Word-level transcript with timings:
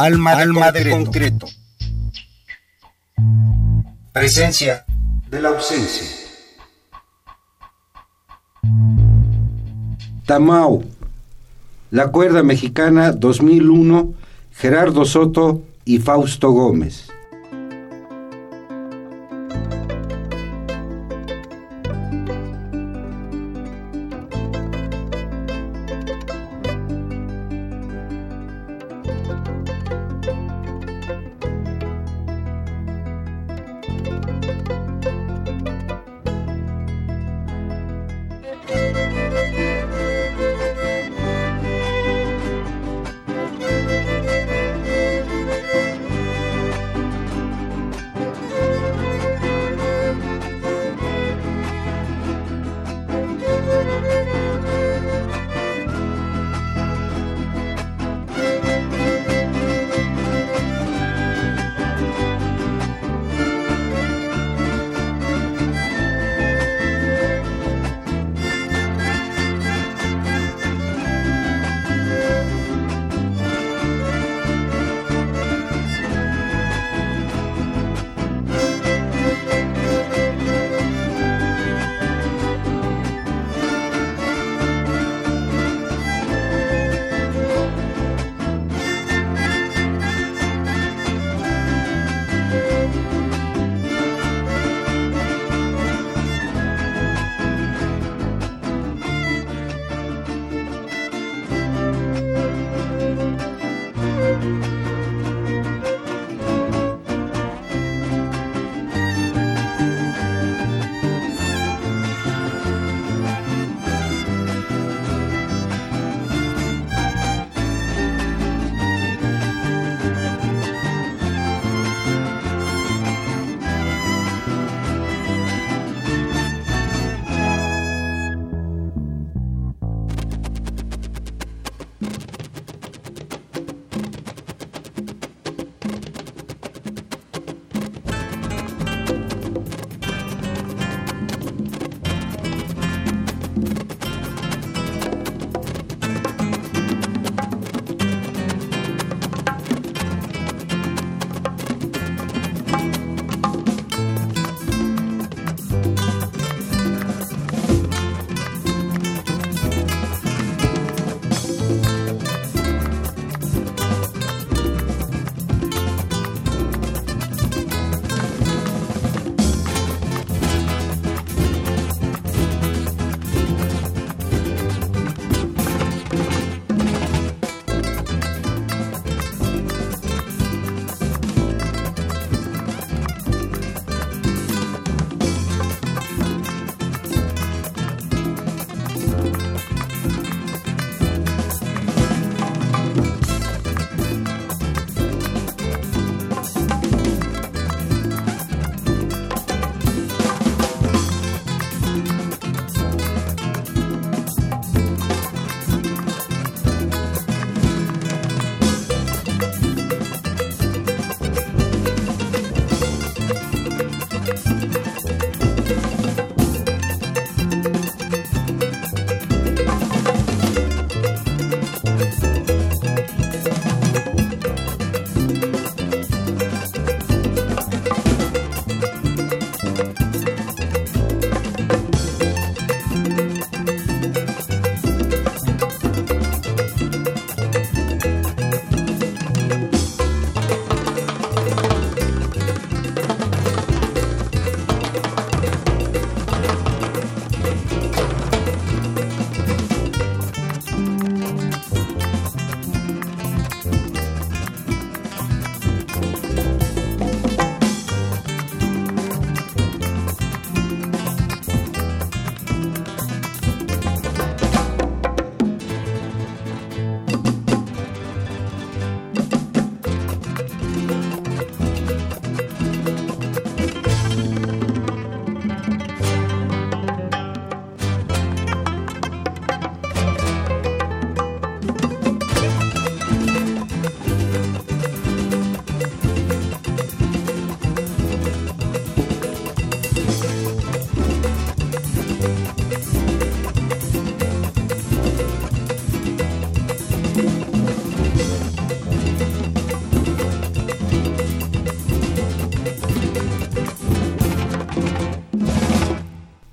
Alma, 0.00 0.30
Alma 0.30 0.70
de, 0.70 0.90
concreto. 0.90 1.48
Presencia 4.12 4.84
de 5.28 5.42
la 5.42 5.48
ausencia. 5.48 6.06
Tamau. 10.24 10.84
La 11.90 12.12
cuerda 12.12 12.44
mexicana 12.44 13.10
2001, 13.10 14.14
Gerardo 14.52 15.04
Soto 15.04 15.62
y 15.84 15.98
Fausto 15.98 16.52
Gómez. 16.52 17.08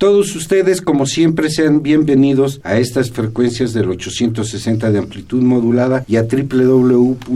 Todos 0.06 0.36
ustedes, 0.36 0.80
como 0.80 1.04
siempre, 1.04 1.50
sean 1.50 1.82
bienvenidos 1.82 2.60
a 2.62 2.78
estas 2.78 3.10
frecuencias 3.10 3.72
del 3.72 3.90
860 3.90 4.92
de 4.92 5.00
amplitud 5.00 5.42
modulada 5.42 6.04
y 6.06 6.14
a 6.14 6.22
www.radio.unam 6.22 7.26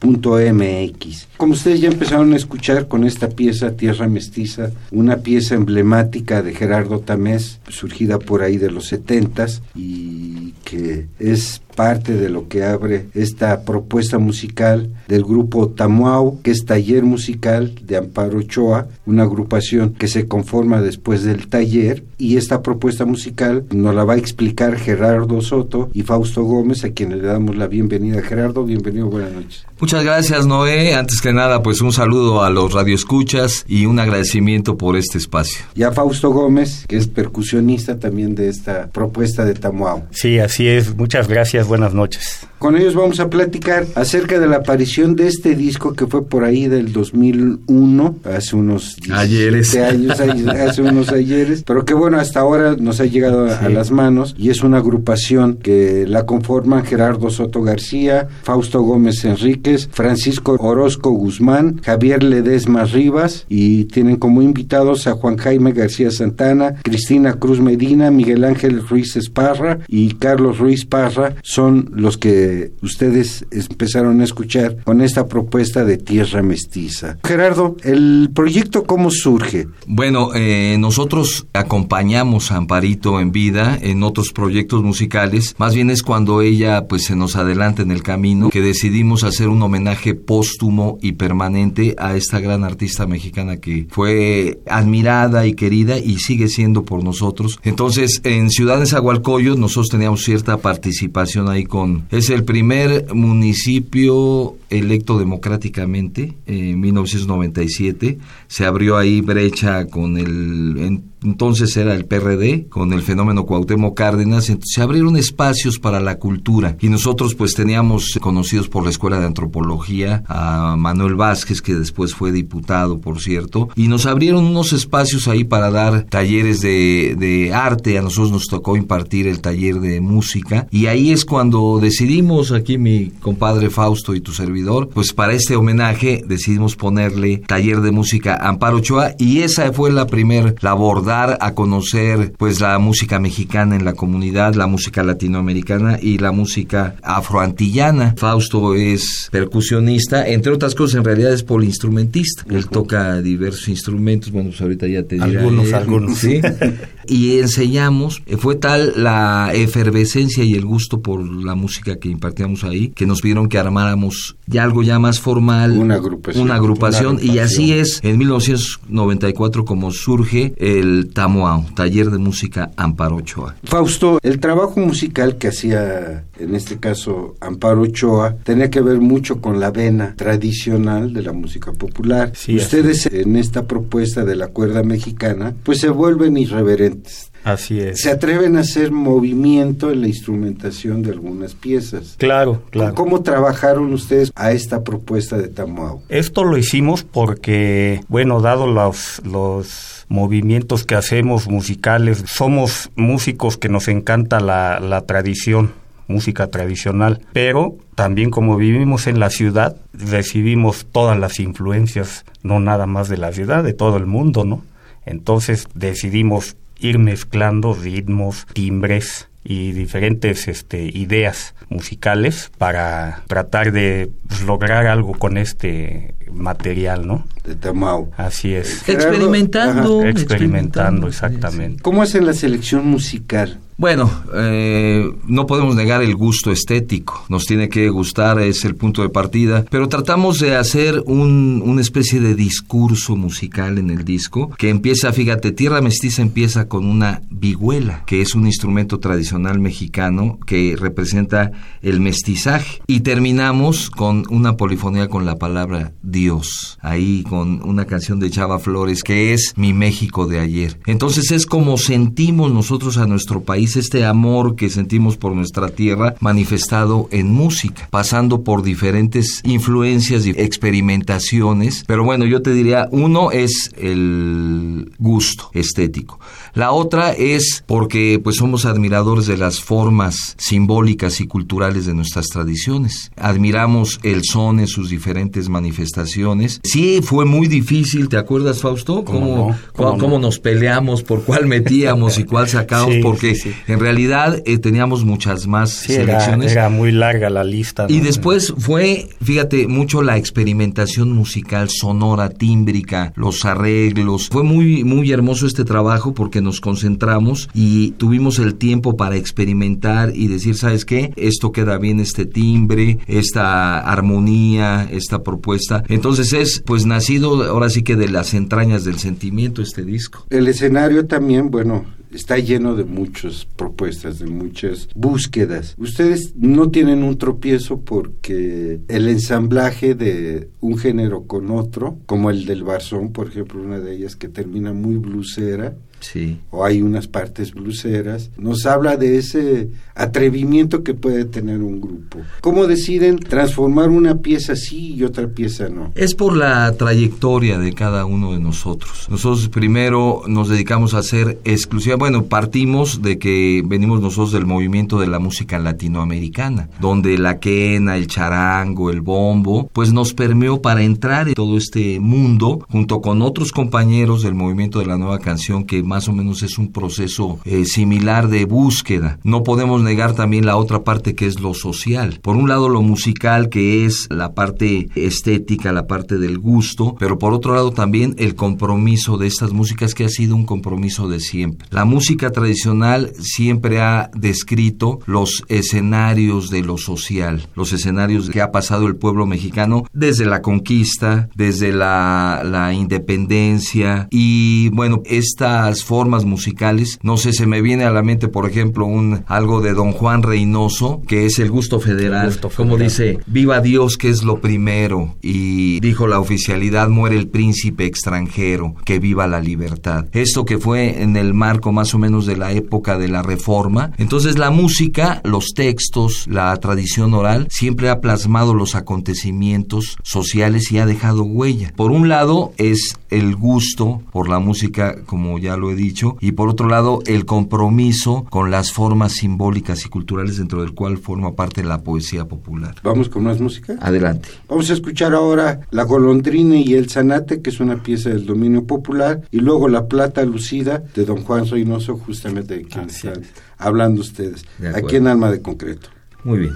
.mx. 0.00 1.28
Como 1.38 1.54
ustedes 1.54 1.80
ya 1.80 1.88
empezaron 1.88 2.34
a 2.34 2.36
escuchar 2.36 2.86
con 2.86 3.04
esta 3.04 3.30
pieza 3.30 3.76
Tierra 3.76 4.08
Mestiza, 4.08 4.70
una 4.90 5.16
pieza 5.16 5.54
emblemática 5.54 6.42
de 6.42 6.54
Gerardo 6.54 7.00
Tamés, 7.00 7.60
surgida 7.68 8.18
por 8.18 8.42
ahí 8.42 8.58
de 8.58 8.70
los 8.70 8.88
setentas 8.88 9.62
y 9.74 10.52
que 10.64 11.06
es 11.18 11.62
parte 11.78 12.14
de 12.14 12.28
lo 12.28 12.48
que 12.48 12.64
abre 12.64 13.06
esta 13.14 13.62
propuesta 13.62 14.18
musical 14.18 14.90
del 15.06 15.22
grupo 15.22 15.68
Tamuau, 15.68 16.42
que 16.42 16.50
es 16.50 16.64
taller 16.64 17.04
musical 17.04 17.72
de 17.82 17.96
Amparo 17.96 18.38
Ochoa, 18.38 18.88
una 19.06 19.22
agrupación 19.22 19.94
que 19.94 20.08
se 20.08 20.26
conforma 20.26 20.82
después 20.82 21.22
del 21.22 21.46
taller 21.46 22.02
y 22.18 22.36
esta 22.36 22.62
propuesta 22.62 23.04
musical 23.04 23.64
nos 23.70 23.94
la 23.94 24.02
va 24.02 24.14
a 24.14 24.16
explicar 24.16 24.76
Gerardo 24.76 25.40
Soto 25.40 25.88
y 25.94 26.02
Fausto 26.02 26.42
Gómez, 26.42 26.82
a 26.84 26.90
quienes 26.90 27.18
le 27.18 27.28
damos 27.28 27.56
la 27.56 27.68
bienvenida. 27.68 28.20
Gerardo, 28.22 28.64
bienvenido, 28.64 29.06
buenas 29.06 29.30
noches. 29.30 29.64
Muchas 29.80 30.02
gracias, 30.02 30.44
Noé. 30.44 30.94
Antes 30.94 31.20
que 31.20 31.32
nada, 31.32 31.62
pues 31.62 31.80
un 31.80 31.92
saludo 31.92 32.42
a 32.42 32.50
los 32.50 32.72
radioescuchas 32.72 33.64
y 33.68 33.86
un 33.86 34.00
agradecimiento 34.00 34.76
por 34.76 34.96
este 34.96 35.18
espacio. 35.18 35.64
Y 35.76 35.84
a 35.84 35.92
Fausto 35.92 36.30
Gómez, 36.30 36.84
que 36.88 36.96
es 36.96 37.06
percusionista 37.06 38.00
también 38.00 38.34
de 38.34 38.48
esta 38.48 38.88
propuesta 38.88 39.44
de 39.44 39.54
Tamuau. 39.54 40.02
Sí, 40.10 40.40
así 40.40 40.66
es. 40.66 40.96
Muchas 40.96 41.28
gracias, 41.28 41.67
buenas 41.68 41.94
noches. 41.94 42.47
Con 42.58 42.76
ellos 42.76 42.96
vamos 42.96 43.20
a 43.20 43.30
platicar 43.30 43.86
acerca 43.94 44.40
de 44.40 44.48
la 44.48 44.56
aparición 44.56 45.14
de 45.14 45.28
este 45.28 45.54
disco 45.54 45.92
que 45.94 46.08
fue 46.08 46.26
por 46.26 46.42
ahí 46.42 46.66
del 46.66 46.92
2001, 46.92 48.16
hace 48.24 48.56
unos 48.56 48.96
ayeres. 49.12 49.76
años, 49.76 50.18
hace 50.20 50.82
unos 50.82 51.10
ayeres, 51.10 51.62
pero 51.62 51.84
que 51.84 51.94
bueno, 51.94 52.18
hasta 52.18 52.40
ahora 52.40 52.74
nos 52.76 53.00
ha 53.00 53.04
llegado 53.06 53.46
a, 53.46 53.68
las 53.68 53.92
manos 53.92 54.34
y 54.36 54.50
es 54.50 54.62
una 54.62 54.78
agrupación 54.78 55.58
que 55.58 56.04
la 56.08 56.26
conforman 56.26 56.84
Gerardo 56.84 57.30
Soto 57.30 57.62
García, 57.62 58.26
Fausto 58.42 58.82
Gómez 58.82 59.24
Enríquez, 59.24 59.88
Francisco 59.92 60.56
Orozco 60.58 61.10
Guzmán, 61.10 61.80
Javier 61.84 62.24
Ledesma 62.24 62.84
Rivas 62.86 63.46
y 63.48 63.84
tienen 63.84 64.16
como 64.16 64.42
invitados 64.42 65.06
a 65.06 65.12
Juan 65.12 65.36
Jaime 65.36 65.72
García 65.72 66.10
Santana, 66.10 66.74
Cristina 66.82 67.34
Cruz 67.34 67.60
Medina, 67.60 68.10
Miguel 68.10 68.42
Ángel 68.42 68.82
Ruiz 68.88 69.14
Esparra 69.14 69.78
y 69.86 70.14
Carlos 70.14 70.58
Ruiz 70.58 70.84
Parra, 70.84 71.36
son 71.42 71.90
los 71.94 72.18
que 72.18 72.47
ustedes 72.82 73.46
empezaron 73.50 74.20
a 74.20 74.24
escuchar 74.24 74.76
con 74.84 75.00
esta 75.00 75.26
propuesta 75.26 75.84
de 75.84 75.98
Tierra 75.98 76.42
Mestiza. 76.42 77.18
Gerardo, 77.24 77.76
¿el 77.82 78.30
proyecto 78.34 78.84
cómo 78.84 79.10
surge? 79.10 79.68
Bueno, 79.86 80.30
eh, 80.34 80.76
nosotros 80.78 81.46
acompañamos 81.52 82.52
a 82.52 82.56
Amparito 82.56 83.20
en 83.20 83.32
vida 83.32 83.78
en 83.80 84.02
otros 84.02 84.32
proyectos 84.32 84.82
musicales. 84.82 85.54
Más 85.58 85.74
bien 85.74 85.90
es 85.90 86.02
cuando 86.02 86.42
ella 86.42 86.86
pues 86.86 87.04
se 87.04 87.16
nos 87.16 87.36
adelanta 87.36 87.82
en 87.82 87.90
el 87.90 88.02
camino 88.02 88.50
que 88.50 88.60
decidimos 88.60 89.24
hacer 89.24 89.48
un 89.48 89.62
homenaje 89.62 90.14
póstumo 90.14 90.98
y 91.02 91.12
permanente 91.12 91.94
a 91.98 92.16
esta 92.16 92.40
gran 92.40 92.64
artista 92.64 93.06
mexicana 93.06 93.58
que 93.58 93.86
fue 93.90 94.60
admirada 94.66 95.46
y 95.46 95.54
querida 95.54 95.98
y 95.98 96.18
sigue 96.18 96.48
siendo 96.48 96.84
por 96.84 97.02
nosotros. 97.02 97.58
Entonces, 97.62 98.20
en 98.24 98.50
Ciudad 98.50 98.80
de 98.80 98.86
Zagualcoyo 98.86 99.56
nosotros 99.56 99.88
teníamos 99.88 100.22
cierta 100.22 100.58
participación 100.58 101.48
ahí 101.48 101.64
con... 101.64 102.06
Es 102.10 102.30
el 102.38 102.44
primer 102.44 103.12
municipio 103.14 104.56
electo 104.70 105.18
democráticamente 105.18 106.34
en 106.46 106.80
1997. 106.80 108.18
Se 108.46 108.64
abrió 108.64 108.96
ahí 108.96 109.20
brecha 109.20 109.86
con 109.88 110.16
el 110.16 110.78
entonces 111.22 111.76
era 111.76 111.94
el 111.94 112.06
PRD, 112.06 112.66
con 112.68 112.92
el 112.92 113.02
fenómeno 113.02 113.46
Cuauhtémoc 113.46 113.96
Cárdenas, 113.96 114.52
se 114.62 114.82
abrieron 114.82 115.16
espacios 115.16 115.78
para 115.78 116.00
la 116.00 116.18
cultura. 116.18 116.76
Y 116.80 116.88
nosotros 116.88 117.34
pues 117.34 117.54
teníamos 117.54 118.18
conocidos 118.20 118.68
por 118.68 118.84
la 118.84 118.90
Escuela 118.90 119.18
de 119.18 119.26
Antropología 119.26 120.22
a 120.26 120.76
Manuel 120.76 121.14
Vázquez, 121.14 121.62
que 121.62 121.74
después 121.74 122.14
fue 122.14 122.32
diputado, 122.32 123.00
por 123.00 123.20
cierto, 123.20 123.68
y 123.74 123.88
nos 123.88 124.06
abrieron 124.06 124.44
unos 124.44 124.72
espacios 124.72 125.28
ahí 125.28 125.44
para 125.44 125.70
dar 125.70 126.04
talleres 126.04 126.60
de, 126.60 127.50
arte, 127.54 127.98
a 127.98 128.02
nosotros 128.02 128.30
nos 128.30 128.46
tocó 128.46 128.76
impartir 128.76 129.26
el 129.26 129.40
taller 129.40 129.80
de 129.80 130.00
música. 130.00 130.66
Y 130.70 130.86
ahí 130.86 131.10
es 131.10 131.24
cuando 131.24 131.78
decidimos, 131.80 132.52
aquí 132.52 132.78
mi 132.78 133.10
compadre 133.20 133.70
Fausto 133.70 134.14
y 134.14 134.20
tu 134.20 134.32
servidor, 134.32 134.88
pues 134.88 135.12
para 135.12 135.32
este 135.32 135.56
homenaje 135.56 136.22
decidimos 136.26 136.76
ponerle 136.76 137.38
taller 137.38 137.80
de 137.80 137.90
música 137.90 138.36
Amparo 138.40 138.78
Ochoa 138.78 139.12
y 139.18 139.40
esa 139.40 139.72
fue 139.72 139.90
la 139.90 140.06
primer 140.06 140.56
labor 140.60 141.04
dar 141.08 141.38
a 141.40 141.54
conocer 141.54 142.32
pues 142.36 142.60
la 142.60 142.78
música 142.78 143.18
mexicana 143.18 143.74
en 143.74 143.84
la 143.84 143.94
comunidad, 143.94 144.54
la 144.54 144.66
música 144.66 145.02
latinoamericana 145.02 145.98
y 146.00 146.18
la 146.18 146.32
música 146.32 146.96
afroantillana. 147.02 148.14
Fausto 148.16 148.74
es 148.74 149.28
percusionista, 149.32 150.28
entre 150.28 150.52
otras 150.52 150.74
cosas 150.74 150.98
en 150.98 151.04
realidad 151.04 151.32
es 151.32 151.42
polinstrumentista. 151.42 152.44
Él 152.50 152.68
toca 152.68 153.20
diversos 153.22 153.68
instrumentos, 153.68 154.30
bueno, 154.30 154.50
pues 154.50 154.60
ahorita 154.60 154.86
ya 154.86 155.02
te 155.02 155.16
diré. 155.16 155.38
Algunos, 155.38 155.72
algunos. 155.72 156.18
Sí. 156.18 156.40
y 157.08 157.38
enseñamos, 157.38 158.22
fue 158.38 158.56
tal 158.56 158.92
la 158.96 159.50
efervescencia 159.54 160.44
y 160.44 160.52
el 160.52 160.66
gusto 160.66 161.00
por 161.00 161.26
la 161.26 161.54
música 161.54 161.96
que 161.96 162.08
impartíamos 162.08 162.64
ahí, 162.64 162.88
que 162.88 163.06
nos 163.06 163.22
pidieron 163.22 163.48
que 163.48 163.58
armáramos 163.58 164.36
ya 164.46 164.62
algo 164.62 164.82
ya 164.82 164.98
más 164.98 165.20
formal. 165.20 165.78
Una 165.78 165.94
agrupación. 165.94 166.44
Una 166.44 166.56
agrupación, 166.56 167.18
y 167.22 167.38
así 167.38 167.72
es, 167.72 168.00
en 168.02 168.18
1994 168.18 169.64
como 169.64 169.90
surge 169.90 170.52
el 170.58 170.97
TAMOAO, 171.06 171.66
Taller 171.74 172.10
de 172.10 172.18
Música 172.18 172.70
Amparo 172.76 173.16
Ochoa. 173.16 173.54
Fausto, 173.64 174.18
el 174.22 174.40
trabajo 174.40 174.80
musical 174.80 175.38
que 175.38 175.48
hacía, 175.48 176.24
en 176.38 176.54
este 176.54 176.78
caso, 176.78 177.36
Amparo 177.40 177.82
Ochoa, 177.82 178.36
tenía 178.42 178.70
que 178.70 178.80
ver 178.80 178.98
mucho 178.98 179.40
con 179.40 179.60
la 179.60 179.70
vena 179.70 180.14
tradicional 180.16 181.12
de 181.12 181.22
la 181.22 181.32
música 181.32 181.72
popular. 181.72 182.32
Ustedes 182.48 183.06
en 183.06 183.36
esta 183.36 183.66
propuesta 183.66 184.24
de 184.24 184.36
la 184.36 184.48
cuerda 184.48 184.82
mexicana, 184.82 185.54
pues 185.62 185.80
se 185.80 185.88
vuelven 185.88 186.36
irreverentes. 186.36 187.30
Así 187.48 187.80
es. 187.80 188.02
Se 188.02 188.10
atreven 188.10 188.56
a 188.56 188.60
hacer 188.60 188.92
movimiento 188.92 189.90
en 189.90 190.02
la 190.02 190.08
instrumentación 190.08 191.02
de 191.02 191.12
algunas 191.12 191.54
piezas. 191.54 192.14
Claro, 192.18 192.62
claro. 192.70 192.94
¿Cómo 192.94 193.22
trabajaron 193.22 193.92
ustedes 193.94 194.32
a 194.34 194.52
esta 194.52 194.84
propuesta 194.84 195.38
de 195.38 195.48
Tamuau? 195.48 196.02
Esto 196.10 196.44
lo 196.44 196.58
hicimos 196.58 197.04
porque, 197.04 198.02
bueno, 198.08 198.42
dado 198.42 198.66
los, 198.66 199.22
los 199.24 200.04
movimientos 200.08 200.84
que 200.84 200.94
hacemos 200.94 201.48
musicales, 201.48 202.22
somos 202.26 202.90
músicos 202.96 203.56
que 203.56 203.70
nos 203.70 203.88
encanta 203.88 204.40
la, 204.40 204.78
la 204.78 205.06
tradición 205.06 205.72
música 206.06 206.46
tradicional, 206.48 207.20
pero 207.32 207.76
también 207.94 208.30
como 208.30 208.56
vivimos 208.56 209.06
en 209.06 209.20
la 209.20 209.30
ciudad, 209.30 209.76
recibimos 209.92 210.86
todas 210.90 211.18
las 211.18 211.38
influencias, 211.38 212.24
no 212.42 212.60
nada 212.60 212.86
más 212.86 213.08
de 213.08 213.18
la 213.18 213.32
ciudad, 213.32 213.62
de 213.62 213.74
todo 213.74 213.98
el 213.98 214.06
mundo, 214.06 214.44
¿no? 214.44 214.62
Entonces 215.04 215.68
decidimos 215.74 216.56
ir 216.78 216.98
mezclando 216.98 217.74
ritmos, 217.74 218.46
timbres 218.52 219.28
y 219.44 219.72
diferentes 219.72 220.48
este, 220.48 220.82
ideas 220.82 221.54
musicales 221.68 222.50
para 222.58 223.22
tratar 223.26 223.72
de 223.72 224.10
pues, 224.28 224.42
lograr 224.42 224.86
algo 224.86 225.14
con 225.14 225.38
este 225.38 226.14
material, 226.30 227.06
¿no? 227.06 227.26
De 227.44 227.54
Tamau. 227.54 228.10
Así 228.16 228.54
es. 228.54 228.88
experimentando, 228.88 230.04
experimentando. 230.04 231.08
exactamente. 231.08 231.82
¿Cómo 231.82 232.02
hacen 232.02 232.26
la 232.26 232.34
selección 232.34 232.86
musical? 232.86 233.58
Bueno, 233.80 234.10
eh, 234.34 235.08
no 235.28 235.46
podemos 235.46 235.76
negar 235.76 236.02
el 236.02 236.16
gusto 236.16 236.50
estético, 236.50 237.24
nos 237.28 237.44
tiene 237.44 237.68
que 237.68 237.88
gustar, 237.90 238.40
es 238.40 238.64
el 238.64 238.74
punto 238.74 239.02
de 239.02 239.08
partida, 239.08 239.64
pero 239.70 239.88
tratamos 239.88 240.40
de 240.40 240.56
hacer 240.56 241.00
un, 241.06 241.62
una 241.64 241.80
especie 241.80 242.18
de 242.18 242.34
discurso 242.34 243.14
musical 243.14 243.78
en 243.78 243.90
el 243.90 244.04
disco 244.04 244.50
que 244.58 244.70
empieza, 244.70 245.12
fíjate, 245.12 245.52
Tierra 245.52 245.80
Mestiza 245.80 246.22
empieza 246.22 246.66
con 246.66 246.86
una 246.86 247.22
vihuela, 247.30 248.02
que 248.04 248.20
es 248.20 248.34
un 248.34 248.46
instrumento 248.46 248.98
tradicional 248.98 249.60
mexicano 249.60 250.40
que 250.44 250.74
representa 250.76 251.52
el 251.80 252.00
mestizaje, 252.00 252.82
y 252.88 253.02
terminamos 253.02 253.90
con 253.90 254.24
una 254.28 254.56
polifonía 254.56 255.06
con 255.06 255.24
la 255.24 255.36
palabra 255.36 255.92
Dios, 256.02 256.80
ahí 256.82 257.22
con 257.28 257.62
una 257.62 257.84
canción 257.84 258.18
de 258.18 258.28
Chava 258.30 258.58
Flores 258.58 259.04
que 259.04 259.34
es 259.34 259.52
Mi 259.56 259.72
México 259.72 260.26
de 260.26 260.40
ayer. 260.40 260.80
Entonces 260.86 261.30
es 261.30 261.46
como 261.46 261.78
sentimos 261.78 262.50
nosotros 262.50 262.98
a 262.98 263.06
nuestro 263.06 263.44
país 263.44 263.67
raíz, 263.68 263.76
este 263.76 264.04
amor 264.04 264.56
que 264.56 264.70
sentimos 264.70 265.16
por 265.16 265.34
nuestra 265.34 265.68
tierra 265.68 266.14
manifestado 266.20 267.08
en 267.10 267.32
música, 267.32 267.88
pasando 267.90 268.42
por 268.42 268.62
diferentes 268.62 269.40
influencias 269.44 270.26
y 270.26 270.30
experimentaciones. 270.30 271.84
Pero 271.86 272.04
bueno, 272.04 272.24
yo 272.24 272.42
te 272.42 272.52
diría, 272.52 272.88
uno 272.90 273.30
es 273.30 273.70
el 273.76 274.92
gusto 274.98 275.50
estético. 275.52 276.18
La 276.54 276.72
otra 276.72 277.12
es 277.12 277.62
porque 277.66 278.20
pues 278.22 278.36
somos 278.36 278.64
admiradores 278.64 279.26
de 279.26 279.36
las 279.36 279.60
formas 279.60 280.34
simbólicas 280.38 281.20
y 281.20 281.26
culturales 281.26 281.86
de 281.86 281.94
nuestras 281.94 282.26
tradiciones. 282.28 283.12
Admiramos 283.16 284.00
el 284.02 284.22
son 284.24 284.60
en 284.60 284.66
sus 284.66 284.90
diferentes 284.90 285.48
manifestaciones. 285.48 286.60
Sí, 286.64 287.00
fue 287.02 287.24
muy 287.24 287.48
difícil, 287.48 288.08
¿te 288.08 288.16
acuerdas, 288.16 288.60
Fausto? 288.60 289.04
¿Cómo, 289.04 289.56
cómo, 289.72 290.18
nos 290.18 290.38
peleamos 290.38 291.02
por 291.02 291.22
cuál 291.22 291.46
metíamos 291.46 292.18
y 292.18 292.24
cuál 292.24 292.48
sacábamos? 292.48 292.96
porque 293.02 293.34
en 293.66 293.80
realidad 293.80 294.42
eh, 294.44 294.58
teníamos 294.58 295.04
muchas 295.04 295.46
más 295.46 295.70
selecciones. 295.70 296.52
Era, 296.52 296.68
muy 296.68 296.92
larga 296.92 297.30
la 297.30 297.44
lista. 297.44 297.86
Y 297.88 298.00
después 298.00 298.54
fue, 298.56 299.08
fíjate, 299.22 299.66
mucho 299.68 300.02
la 300.02 300.16
experimentación 300.16 301.12
musical, 301.12 301.68
sonora, 301.70 302.30
tímbrica, 302.30 303.12
los 303.16 303.44
arreglos. 303.44 304.28
Fue 304.28 304.42
muy, 304.42 304.84
muy 304.84 305.10
hermoso 305.12 305.46
este 305.46 305.64
trabajo 305.64 306.14
porque 306.14 306.40
nos 306.40 306.60
concentramos 306.60 307.48
y 307.54 307.92
tuvimos 307.92 308.38
el 308.38 308.54
tiempo 308.56 308.96
para 308.96 309.16
experimentar 309.16 310.12
y 310.14 310.28
decir, 310.28 310.56
¿sabes 310.56 310.84
qué? 310.84 311.12
Esto 311.16 311.52
queda 311.52 311.78
bien, 311.78 312.00
este 312.00 312.26
timbre, 312.26 312.98
esta 313.06 313.78
armonía, 313.80 314.88
esta 314.90 315.22
propuesta. 315.22 315.82
Entonces 315.88 316.32
es, 316.32 316.62
pues, 316.64 316.86
nacido 316.86 317.44
ahora 317.44 317.70
sí 317.70 317.82
que 317.82 317.96
de 317.96 318.08
las 318.08 318.34
entrañas 318.34 318.84
del 318.84 318.98
sentimiento 318.98 319.62
este 319.62 319.84
disco. 319.84 320.26
El 320.30 320.48
escenario 320.48 321.06
también, 321.06 321.50
bueno, 321.50 321.84
está 322.12 322.38
lleno 322.38 322.74
de 322.74 322.84
muchas 322.84 323.44
propuestas, 323.44 324.18
de 324.18 324.26
muchas 324.26 324.88
búsquedas. 324.94 325.74
Ustedes 325.78 326.34
no 326.36 326.70
tienen 326.70 327.02
un 327.02 327.18
tropiezo 327.18 327.80
porque 327.80 328.80
el 328.88 329.08
ensamblaje 329.08 329.94
de 329.94 330.50
un 330.60 330.78
género 330.78 331.26
con 331.26 331.50
otro, 331.50 331.98
como 332.06 332.30
el 332.30 332.46
del 332.46 332.64
Barzón, 332.64 333.12
por 333.12 333.28
ejemplo, 333.28 333.62
una 333.62 333.80
de 333.80 333.94
ellas 333.94 334.16
que 334.16 334.28
termina 334.28 334.72
muy 334.72 334.96
blusera, 334.96 335.76
Sí. 336.00 336.38
O 336.50 336.64
hay 336.64 336.82
unas 336.82 337.08
partes 337.08 337.52
bluseras. 337.52 338.30
Nos 338.36 338.66
habla 338.66 338.96
de 338.96 339.18
ese 339.18 339.68
atrevimiento 339.94 340.84
que 340.84 340.94
puede 340.94 341.24
tener 341.24 341.58
un 341.58 341.80
grupo. 341.80 342.18
¿Cómo 342.40 342.66
deciden 342.66 343.18
transformar 343.18 343.88
una 343.88 344.18
pieza 344.18 344.54
sí 344.54 344.94
y 344.94 345.04
otra 345.04 345.28
pieza 345.28 345.68
no? 345.68 345.92
Es 345.94 346.14
por 346.14 346.36
la 346.36 346.72
trayectoria 346.76 347.58
de 347.58 347.72
cada 347.72 348.04
uno 348.04 348.32
de 348.32 348.38
nosotros. 348.38 349.08
Nosotros 349.10 349.48
primero 349.48 350.22
nos 350.26 350.48
dedicamos 350.48 350.94
a 350.94 350.98
hacer 350.98 351.38
exclusiva, 351.44 351.96
bueno, 351.96 352.24
partimos 352.26 353.02
de 353.02 353.18
que 353.18 353.62
venimos 353.64 354.00
nosotros 354.00 354.32
del 354.32 354.46
movimiento 354.46 355.00
de 355.00 355.08
la 355.08 355.18
música 355.18 355.58
latinoamericana, 355.58 356.68
donde 356.80 357.18
la 357.18 357.40
quena, 357.40 357.96
el 357.96 358.06
charango, 358.06 358.90
el 358.90 359.00
bombo, 359.00 359.68
pues 359.72 359.92
nos 359.92 360.14
permeó 360.14 360.62
para 360.62 360.82
entrar 360.82 361.28
en 361.28 361.34
todo 361.34 361.56
este 361.56 361.98
mundo 362.00 362.64
junto 362.70 363.00
con 363.00 363.22
otros 363.22 363.52
compañeros 363.52 364.22
del 364.22 364.34
movimiento 364.34 364.78
de 364.78 364.86
la 364.86 364.96
nueva 364.96 365.18
canción 365.18 365.64
que 365.64 365.82
más 365.88 366.06
o 366.06 366.12
menos 366.12 366.42
es 366.42 366.58
un 366.58 366.70
proceso 366.70 367.40
eh, 367.44 367.64
similar 367.64 368.28
de 368.28 368.44
búsqueda. 368.44 369.18
No 369.24 369.42
podemos 369.42 369.82
negar 369.82 370.14
también 370.14 370.44
la 370.44 370.56
otra 370.56 370.84
parte 370.84 371.14
que 371.14 371.26
es 371.26 371.40
lo 371.40 371.54
social. 371.54 372.20
Por 372.22 372.36
un 372.36 372.48
lado 372.48 372.68
lo 372.68 372.82
musical 372.82 373.48
que 373.48 373.86
es 373.86 374.06
la 374.10 374.34
parte 374.34 374.88
estética, 374.94 375.72
la 375.72 375.86
parte 375.86 376.18
del 376.18 376.38
gusto, 376.38 376.94
pero 376.98 377.18
por 377.18 377.32
otro 377.32 377.54
lado 377.54 377.70
también 377.72 378.14
el 378.18 378.34
compromiso 378.34 379.16
de 379.16 379.26
estas 379.26 379.52
músicas 379.52 379.94
que 379.94 380.04
ha 380.04 380.08
sido 380.10 380.36
un 380.36 380.44
compromiso 380.44 381.08
de 381.08 381.20
siempre. 381.20 381.66
La 381.70 381.86
música 381.86 382.30
tradicional 382.30 383.12
siempre 383.18 383.80
ha 383.80 384.10
descrito 384.14 385.00
los 385.06 385.42
escenarios 385.48 386.50
de 386.50 386.62
lo 386.62 386.76
social, 386.76 387.48
los 387.54 387.72
escenarios 387.72 388.28
que 388.28 388.42
ha 388.42 388.52
pasado 388.52 388.86
el 388.86 388.96
pueblo 388.96 389.24
mexicano 389.24 389.86
desde 389.94 390.26
la 390.26 390.42
conquista, 390.42 391.30
desde 391.34 391.72
la, 391.72 392.42
la 392.44 392.74
independencia 392.74 394.06
y 394.10 394.68
bueno, 394.70 395.00
estas 395.06 395.77
formas 395.84 396.24
musicales. 396.24 396.98
No 397.02 397.16
sé, 397.16 397.32
se 397.32 397.46
me 397.46 397.62
viene 397.62 397.84
a 397.84 397.90
la 397.90 398.02
mente, 398.02 398.28
por 398.28 398.48
ejemplo, 398.48 398.86
un 398.86 399.24
algo 399.26 399.60
de 399.60 399.74
Don 399.74 399.92
Juan 399.92 400.22
Reynoso, 400.22 401.02
que 401.06 401.26
es 401.26 401.38
el 401.38 401.50
gusto 401.50 401.80
federal. 401.80 402.38
Como 402.56 402.76
dice, 402.76 403.18
viva 403.26 403.60
Dios 403.60 403.96
que 403.96 404.08
es 404.08 404.22
lo 404.22 404.40
primero. 404.40 405.16
Y 405.22 405.80
dijo 405.80 406.06
la 406.06 406.20
oficialidad, 406.20 406.88
muere 406.88 407.16
el 407.16 407.28
príncipe 407.28 407.86
extranjero, 407.86 408.74
que 408.84 408.98
viva 408.98 409.26
la 409.26 409.40
libertad. 409.40 410.06
Esto 410.12 410.44
que 410.44 410.58
fue 410.58 411.02
en 411.02 411.16
el 411.16 411.34
marco 411.34 411.72
más 411.72 411.94
o 411.94 411.98
menos 411.98 412.26
de 412.26 412.36
la 412.36 412.52
época 412.52 412.98
de 412.98 413.08
la 413.08 413.22
reforma. 413.22 413.92
Entonces 413.98 414.38
la 414.38 414.50
música, 414.50 415.20
los 415.24 415.48
textos, 415.54 416.26
la 416.28 416.54
tradición 416.56 417.14
oral, 417.14 417.48
siempre 417.50 417.88
ha 417.90 418.00
plasmado 418.00 418.54
los 418.54 418.74
acontecimientos 418.74 419.96
sociales 420.02 420.70
y 420.72 420.78
ha 420.78 420.86
dejado 420.86 421.24
huella. 421.24 421.72
Por 421.76 421.90
un 421.90 422.08
lado 422.08 422.52
es 422.56 422.98
el 423.10 423.36
gusto 423.36 424.02
por 424.12 424.28
la 424.28 424.38
música, 424.38 424.96
como 425.06 425.38
ya 425.38 425.56
lo 425.56 425.67
he 425.70 425.74
dicho, 425.74 426.16
y 426.20 426.32
por 426.32 426.48
otro 426.48 426.68
lado 426.68 427.00
el 427.06 427.24
compromiso 427.24 428.24
con 428.30 428.50
las 428.50 428.72
formas 428.72 429.12
simbólicas 429.12 429.84
y 429.84 429.88
culturales 429.88 430.36
dentro 430.38 430.60
del 430.62 430.74
cual 430.74 430.98
forma 430.98 431.34
parte 431.34 431.62
la 431.64 431.82
poesía 431.82 432.26
popular. 432.26 432.74
¿Vamos 432.82 433.08
con 433.08 433.24
más 433.24 433.40
música? 433.40 433.76
Adelante. 433.80 434.28
Vamos 434.48 434.70
a 434.70 434.74
escuchar 434.74 435.14
ahora 435.14 435.60
La 435.70 435.84
golondrina 435.84 436.56
y 436.56 436.74
el 436.74 436.88
zanate, 436.88 437.42
que 437.42 437.50
es 437.50 437.60
una 437.60 437.82
pieza 437.82 438.10
del 438.10 438.26
dominio 438.26 438.64
popular, 438.64 439.22
y 439.30 439.38
luego 439.38 439.68
La 439.68 439.86
plata 439.86 440.24
lucida 440.24 440.82
de 440.94 441.04
don 441.04 441.22
Juan 441.22 441.46
Reynoso, 441.46 441.96
justamente 441.96 442.56
de 442.56 442.64
quien 442.64 442.88
están 442.88 443.22
hablando 443.58 444.00
ustedes, 444.00 444.44
aquí 444.74 444.96
en 444.96 445.06
Alma 445.06 445.30
de 445.30 445.42
Concreto. 445.42 445.88
Muy 446.24 446.38
bien. 446.38 446.52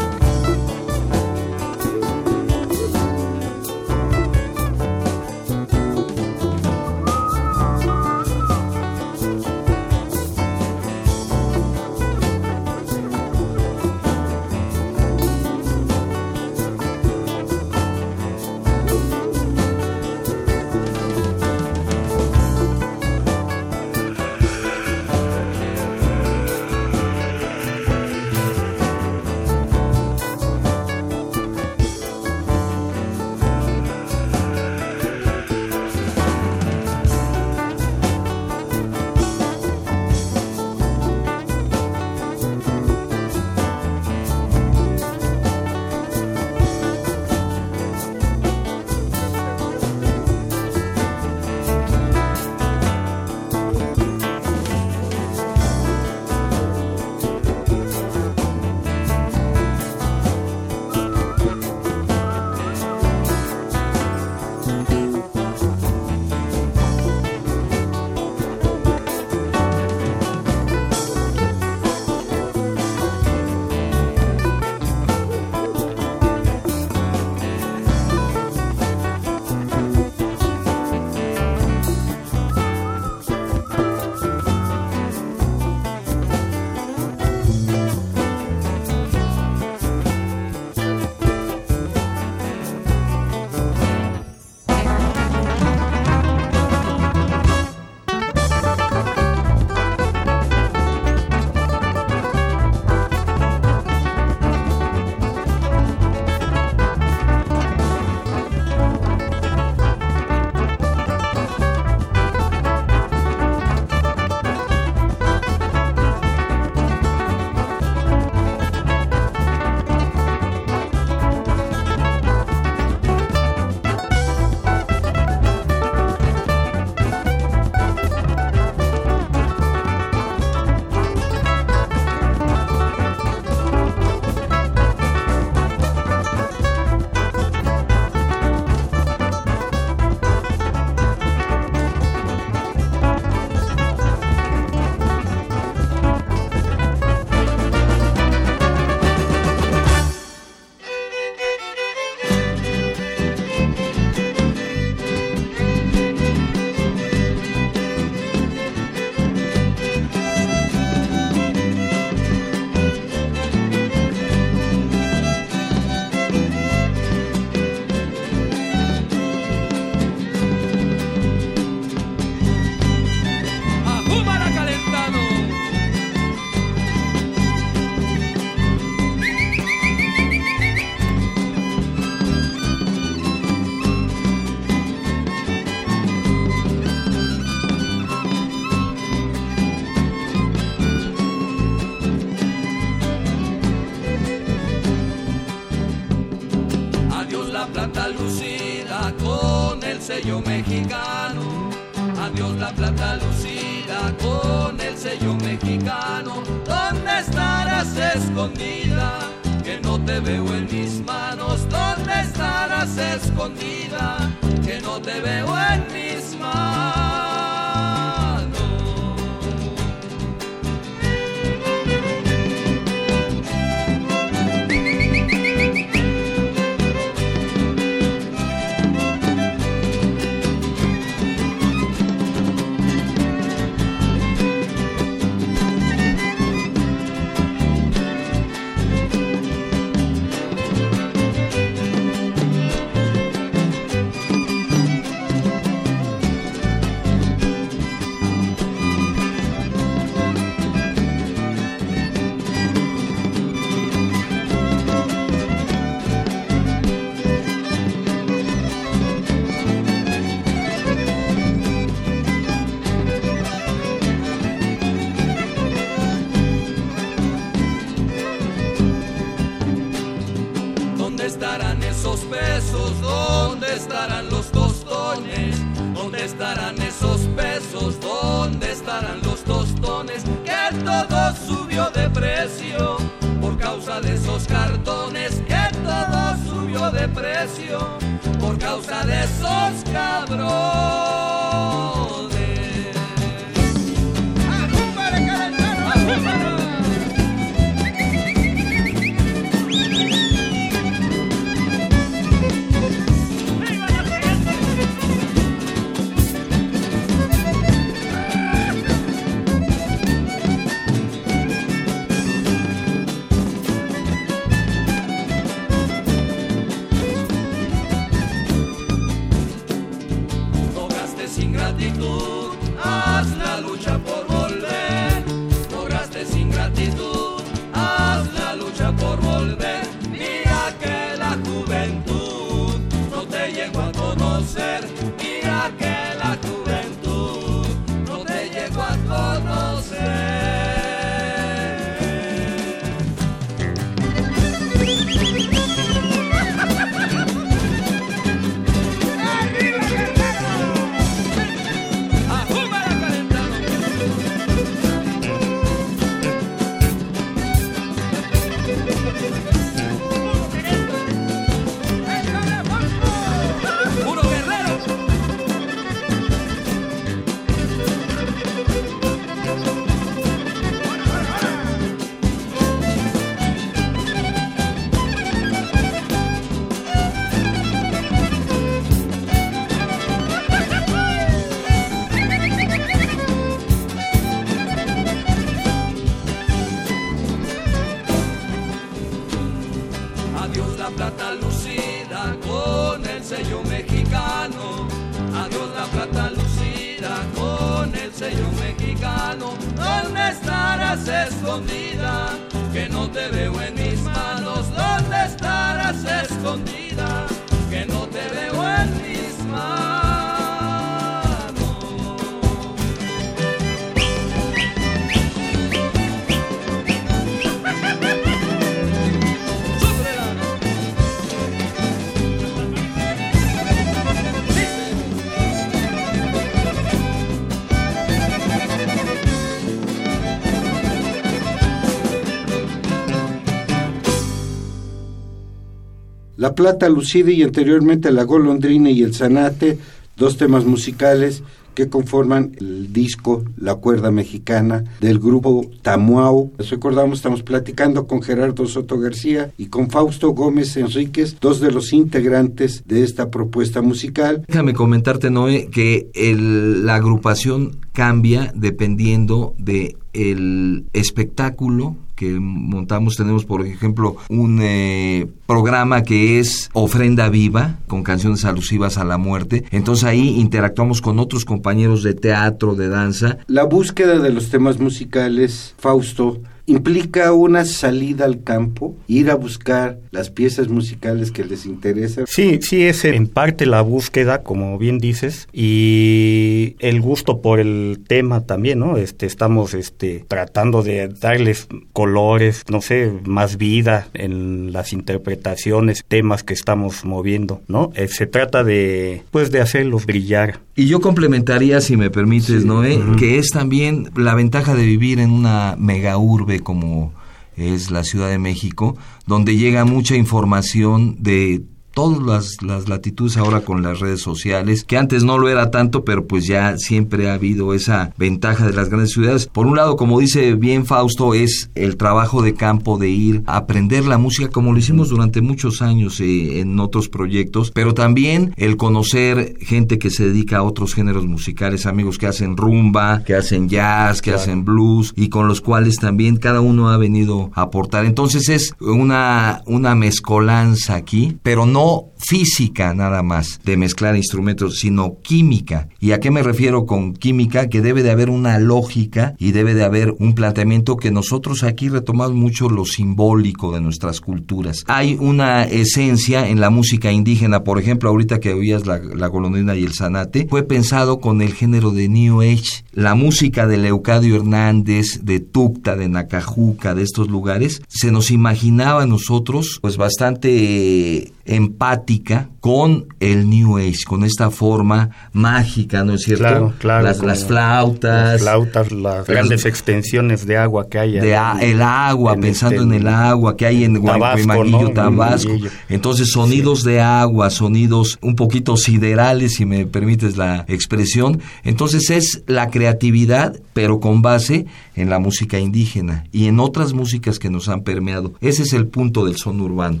La 436.42 436.56
Plata 436.56 436.88
Lucida 436.88 437.30
y 437.30 437.44
anteriormente 437.44 438.10
La 438.10 438.24
Golondrina 438.24 438.90
y 438.90 439.04
El 439.04 439.14
Zanate, 439.14 439.78
dos 440.16 440.38
temas 440.38 440.64
musicales 440.64 441.44
que 441.74 441.88
conforman 441.88 442.56
el 442.58 442.92
disco 442.92 443.44
La 443.56 443.76
Cuerda 443.76 444.10
Mexicana 444.10 444.82
del 445.00 445.20
grupo 445.20 445.70
Tamuao. 445.82 446.50
Les 446.58 446.68
recordamos, 446.70 447.18
estamos 447.18 447.44
platicando 447.44 448.08
con 448.08 448.22
Gerardo 448.22 448.66
Soto 448.66 448.98
García 448.98 449.52
y 449.56 449.66
con 449.66 449.88
Fausto 449.88 450.30
Gómez 450.30 450.76
Enríquez, 450.76 451.36
dos 451.40 451.60
de 451.60 451.70
los 451.70 451.92
integrantes 451.92 452.82
de 452.86 453.04
esta 453.04 453.30
propuesta 453.30 453.80
musical. 453.80 454.44
Déjame 454.48 454.74
comentarte, 454.74 455.30
Noé, 455.30 455.68
que 455.70 456.10
la 456.16 456.96
agrupación 456.96 457.76
cambia 457.92 458.52
dependiendo 458.54 459.54
de 459.58 459.96
el 460.12 460.84
espectáculo 460.92 461.96
que 462.14 462.38
montamos. 462.38 463.16
Tenemos, 463.16 463.44
por 463.44 463.66
ejemplo, 463.66 464.16
un 464.28 464.60
eh, 464.62 465.26
programa 465.46 466.02
que 466.02 466.38
es 466.38 466.70
Ofrenda 466.72 467.28
Viva, 467.28 467.78
con 467.86 468.02
canciones 468.02 468.44
alusivas 468.44 468.98
a 468.98 469.04
la 469.04 469.18
muerte. 469.18 469.64
Entonces 469.70 470.04
ahí 470.04 470.38
interactuamos 470.38 471.00
con 471.00 471.18
otros 471.18 471.44
compañeros 471.44 472.02
de 472.02 472.14
teatro, 472.14 472.74
de 472.74 472.88
danza. 472.88 473.38
La 473.46 473.64
búsqueda 473.64 474.18
de 474.18 474.30
los 474.30 474.50
temas 474.50 474.78
musicales, 474.78 475.74
Fausto, 475.78 476.40
implica 476.66 477.32
una 477.32 477.64
salida 477.64 478.24
al 478.24 478.42
campo, 478.42 478.96
ir 479.08 479.30
a 479.30 479.34
buscar 479.34 479.98
las 480.10 480.30
piezas 480.30 480.68
musicales 480.68 481.30
que 481.30 481.44
les 481.44 481.66
interesan. 481.66 482.26
Sí, 482.26 482.60
sí, 482.62 482.82
es 482.82 483.04
en 483.04 483.26
parte 483.26 483.66
la 483.66 483.82
búsqueda, 483.82 484.42
como 484.42 484.78
bien 484.78 484.98
dices, 484.98 485.48
y 485.52 486.76
el 486.78 487.00
gusto 487.00 487.40
por 487.40 487.60
el 487.60 488.00
tema 488.06 488.42
también, 488.46 488.78
¿no? 488.78 488.96
Este, 488.96 489.26
estamos 489.26 489.74
este, 489.74 490.24
tratando 490.28 490.82
de 490.82 491.08
darles 491.08 491.66
colores, 491.92 492.64
no 492.70 492.80
sé, 492.80 493.12
más 493.24 493.56
vida 493.56 494.08
en 494.14 494.72
las 494.72 494.92
interpretaciones, 494.92 496.04
temas 496.06 496.42
que 496.42 496.54
estamos 496.54 497.04
moviendo, 497.04 497.60
¿no? 497.68 497.90
Eh, 497.94 498.08
se 498.08 498.26
trata 498.26 498.64
de, 498.64 499.22
pues, 499.30 499.50
de 499.50 499.60
hacerlos 499.60 500.06
brillar. 500.06 500.60
Y 500.74 500.86
yo 500.86 501.00
complementaría, 501.00 501.80
si 501.80 501.96
me 501.96 502.10
permites, 502.10 502.64
Noé, 502.64 502.98
que 503.18 503.38
es 503.38 503.50
también 503.50 504.10
la 504.16 504.34
ventaja 504.34 504.74
de 504.74 504.84
vivir 504.84 505.18
en 505.18 505.30
una 505.30 505.76
mega 505.78 506.16
urbe 506.16 506.51
como 506.60 507.12
es 507.56 507.90
la 507.90 508.04
Ciudad 508.04 508.28
de 508.28 508.38
México, 508.38 508.96
donde 509.26 509.56
llega 509.56 509.84
mucha 509.84 510.16
información 510.16 511.16
de 511.20 511.62
todas 511.92 512.22
las, 512.22 512.62
las, 512.62 512.88
latitudes 512.88 513.36
ahora 513.36 513.60
con 513.60 513.82
las 513.82 514.00
redes 514.00 514.20
sociales, 514.20 514.84
que 514.84 514.96
antes 514.96 515.24
no 515.24 515.38
lo 515.38 515.48
era 515.48 515.70
tanto, 515.70 516.04
pero 516.04 516.26
pues 516.26 516.46
ya 516.46 516.76
siempre 516.78 517.30
ha 517.30 517.34
habido 517.34 517.74
esa 517.74 518.12
ventaja 518.16 518.66
de 518.66 518.72
las 518.72 518.88
grandes 518.88 519.12
ciudades. 519.12 519.46
Por 519.46 519.66
un 519.66 519.76
lado, 519.76 519.96
como 519.96 520.20
dice 520.20 520.54
bien 520.54 520.86
Fausto, 520.86 521.34
es 521.34 521.70
el 521.74 521.96
trabajo 521.96 522.42
de 522.42 522.54
campo 522.54 522.98
de 522.98 523.10
ir 523.10 523.42
a 523.46 523.56
aprender 523.58 524.04
la 524.06 524.18
música 524.18 524.48
como 524.48 524.72
lo 524.72 524.78
hicimos 524.78 525.08
durante 525.08 525.40
muchos 525.40 525.82
años 525.82 526.20
eh, 526.20 526.60
en 526.60 526.78
otros 526.80 527.08
proyectos, 527.08 527.70
pero 527.70 527.94
también 527.94 528.54
el 528.56 528.76
conocer 528.76 529.56
gente 529.60 529.98
que 529.98 530.10
se 530.10 530.26
dedica 530.26 530.58
a 530.58 530.62
otros 530.62 530.94
géneros 530.94 531.26
musicales, 531.26 531.86
amigos 531.86 532.18
que 532.18 532.26
hacen 532.26 532.56
rumba, 532.56 533.22
que 533.24 533.34
hacen 533.34 533.68
jazz, 533.68 534.22
que 534.22 534.32
hacen 534.32 534.64
blues 534.64 535.12
y 535.16 535.28
con 535.28 535.48
los 535.48 535.60
cuales 535.60 535.96
también 535.96 536.36
cada 536.36 536.60
uno 536.60 536.90
ha 536.90 536.96
venido 536.96 537.50
a 537.54 537.62
aportar. 537.62 538.04
Entonces 538.04 538.48
es 538.48 538.74
una, 538.80 539.62
una 539.66 539.94
mezcolanza 539.94 540.94
aquí, 540.94 541.38
pero 541.42 541.66
no 541.66 541.81
física 542.16 542.94
nada 542.94 543.22
más 543.22 543.60
de 543.64 543.76
mezclar 543.76 544.16
instrumentos, 544.16 544.78
sino 544.78 545.18
química. 545.22 545.88
¿Y 546.00 546.12
a 546.12 546.20
qué 546.20 546.30
me 546.30 546.42
refiero 546.42 546.86
con 546.86 547.14
química? 547.14 547.68
Que 547.68 547.80
debe 547.80 548.02
de 548.02 548.10
haber 548.10 548.30
una 548.30 548.58
lógica 548.58 549.34
y 549.38 549.52
debe 549.52 549.74
de 549.74 549.84
haber 549.84 550.14
un 550.18 550.34
planteamiento 550.34 550.96
que 550.96 551.10
nosotros 551.10 551.62
aquí 551.62 551.88
retomamos 551.88 552.34
mucho 552.34 552.68
lo 552.68 552.84
simbólico 552.84 553.72
de 553.72 553.80
nuestras 553.80 554.20
culturas. 554.20 554.84
Hay 554.86 555.16
una 555.20 555.64
esencia 555.64 556.48
en 556.48 556.60
la 556.60 556.70
música 556.70 557.10
indígena, 557.10 557.64
por 557.64 557.78
ejemplo, 557.78 558.08
ahorita 558.08 558.40
que 558.40 558.54
oías 558.54 558.86
la, 558.86 558.98
la 558.98 559.26
golondrina 559.26 559.74
y 559.74 559.84
el 559.84 559.94
zanate, 559.94 560.46
fue 560.48 560.62
pensado 560.62 561.20
con 561.20 561.42
el 561.42 561.52
género 561.52 561.90
de 561.90 562.08
New 562.08 562.40
Age. 562.40 562.84
La 562.92 563.14
música 563.14 563.66
de 563.66 563.78
Leucadio 563.78 564.36
Hernández, 564.36 565.20
de 565.22 565.40
Tucta, 565.40 565.96
de 565.96 566.08
Nacajuca, 566.08 566.94
de 566.94 567.02
estos 567.02 567.28
lugares, 567.28 567.82
se 567.88 568.12
nos 568.12 568.30
imaginaba 568.30 569.02
a 569.02 569.06
nosotros 569.06 569.78
pues 569.80 569.96
bastante 569.96 571.32
empática 571.72 572.50
con 572.60 573.06
el 573.18 573.50
New 573.50 573.78
Age, 573.78 574.04
con 574.06 574.22
esta 574.22 574.50
forma 574.50 575.10
mágica, 575.32 576.04
¿no 576.04 576.14
es 576.14 576.22
cierto? 576.22 576.44
Claro, 576.44 576.74
claro. 576.78 577.04
Las, 577.04 577.22
las 577.22 577.44
flautas. 577.44 578.32
Las 578.32 578.42
flautas, 578.42 578.92
las 578.92 579.26
grandes 579.26 579.64
extensiones 579.64 580.46
de 580.46 580.58
agua 580.58 580.88
que 580.88 580.98
hay. 580.98 581.12
De 581.12 581.36
el 581.60 581.82
agua, 581.82 582.36
pensando 582.36 582.82
este, 582.82 582.86
en 582.86 583.00
el 583.00 583.08
agua 583.08 583.56
que 583.56 583.66
hay 583.66 583.84
en 583.84 583.98
Guaymaguillo, 583.98 584.82
¿no? 584.82 584.90
Tabasco. 584.90 585.50
Entonces, 585.88 586.30
sonidos 586.30 586.82
sí. 586.82 586.90
de 586.90 587.00
agua, 587.00 587.50
sonidos 587.50 588.18
un 588.22 588.36
poquito 588.36 588.76
siderales, 588.76 589.54
si 589.54 589.64
me 589.64 589.86
permites 589.86 590.36
la 590.36 590.64
expresión. 590.68 591.40
Entonces, 591.64 592.10
es 592.10 592.44
la 592.46 592.70
creatividad, 592.70 593.56
pero 593.72 593.98
con 593.98 594.22
base 594.22 594.66
en 594.94 595.10
la 595.10 595.18
música 595.18 595.58
indígena 595.58 596.24
y 596.30 596.46
en 596.46 596.60
otras 596.60 596.92
músicas 596.92 597.38
que 597.38 597.50
nos 597.50 597.68
han 597.68 597.82
permeado. 597.82 598.34
Ese 598.40 598.62
es 598.62 598.72
el 598.72 598.86
punto 598.86 599.24
del 599.24 599.36
son 599.36 599.60
urbano 599.60 600.00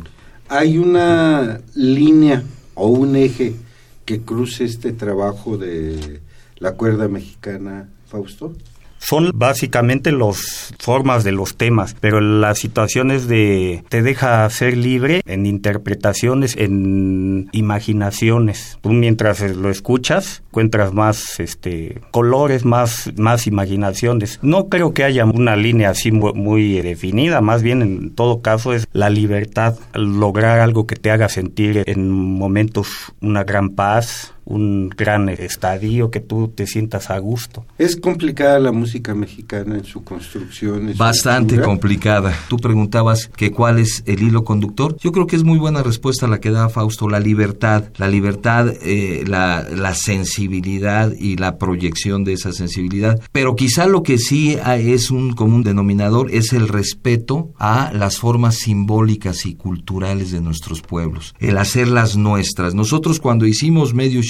hay 0.52 0.76
una 0.76 1.62
línea 1.74 2.42
o 2.74 2.88
un 2.88 3.16
eje 3.16 3.54
que 4.04 4.20
cruce 4.20 4.64
este 4.64 4.92
trabajo 4.92 5.56
de 5.56 6.20
la 6.58 6.72
cuerda 6.72 7.08
mexicana, 7.08 7.88
Fausto? 8.06 8.52
Son 9.02 9.32
básicamente 9.34 10.12
las 10.12 10.74
formas 10.78 11.24
de 11.24 11.32
los 11.32 11.56
temas, 11.56 11.96
pero 12.00 12.20
las 12.20 12.58
situaciones 12.58 13.26
de 13.26 13.82
te 13.88 14.02
deja 14.02 14.48
ser 14.48 14.76
libre 14.76 15.22
en 15.26 15.44
interpretaciones, 15.44 16.56
en 16.56 17.48
imaginaciones. 17.52 18.78
Mientras 18.84 19.40
lo 19.56 19.70
escuchas 19.70 20.42
encuentras 20.48 20.92
más 20.92 21.40
este 21.40 22.00
colores, 22.10 22.64
más 22.64 23.10
más 23.16 23.46
imaginaciones. 23.46 24.38
No 24.42 24.68
creo 24.68 24.92
que 24.94 25.04
haya 25.04 25.24
una 25.24 25.56
línea 25.56 25.90
así 25.90 26.12
muy 26.12 26.80
definida, 26.80 27.40
más 27.40 27.62
bien 27.62 27.82
en 27.82 28.14
todo 28.14 28.40
caso 28.40 28.72
es 28.72 28.86
la 28.92 29.10
libertad, 29.10 29.76
lograr 29.94 30.60
algo 30.60 30.86
que 30.86 30.96
te 30.96 31.10
haga 31.10 31.28
sentir 31.28 31.82
en 31.86 32.10
momentos 32.10 32.88
una 33.20 33.44
gran 33.44 33.70
paz, 33.70 34.34
un 34.44 34.88
gran 34.88 35.28
estadio 35.28 36.10
que 36.10 36.20
tú 36.20 36.48
te 36.48 36.66
sientas 36.66 37.10
a 37.10 37.18
gusto. 37.18 37.64
¿Es 37.78 37.96
complicada 37.96 38.58
la 38.58 38.72
música 38.72 39.14
mexicana 39.14 39.76
en 39.76 39.84
su 39.84 40.02
construcción? 40.04 40.90
En 40.90 40.98
Bastante 40.98 41.56
su 41.56 41.62
complicada. 41.62 42.34
Tú 42.48 42.56
preguntabas 42.56 43.28
que 43.28 43.52
cuál 43.52 43.78
es 43.78 44.02
el 44.06 44.22
hilo 44.22 44.44
conductor. 44.44 44.96
Yo 45.00 45.12
creo 45.12 45.26
que 45.26 45.36
es 45.36 45.44
muy 45.44 45.58
buena 45.58 45.82
respuesta 45.82 46.26
la 46.26 46.40
que 46.40 46.50
da 46.50 46.68
Fausto, 46.68 47.08
la 47.08 47.20
libertad, 47.20 47.84
la 47.96 48.08
libertad, 48.08 48.72
eh, 48.82 49.24
la, 49.26 49.62
la, 49.62 49.94
sensibilidad 49.94 51.12
y 51.12 51.36
la 51.36 51.58
proyección 51.58 52.24
de 52.24 52.32
esa 52.32 52.52
sensibilidad. 52.52 53.20
Pero 53.32 53.54
quizá 53.54 53.86
lo 53.86 54.02
que 54.02 54.18
sí 54.18 54.58
es 54.64 55.10
un 55.10 55.32
común 55.34 55.62
denominador 55.62 56.30
es 56.30 56.52
el 56.52 56.68
respeto 56.68 57.52
a 57.58 57.92
las 57.92 58.18
formas 58.18 58.56
simbólicas 58.56 59.46
y 59.46 59.54
culturales 59.54 60.30
de 60.32 60.40
nuestros 60.40 60.82
pueblos, 60.82 61.34
el 61.38 61.58
hacerlas 61.58 62.16
nuestras. 62.16 62.74
Nosotros 62.74 63.20
cuando 63.20 63.46
hicimos 63.46 63.94
medio 63.94 64.22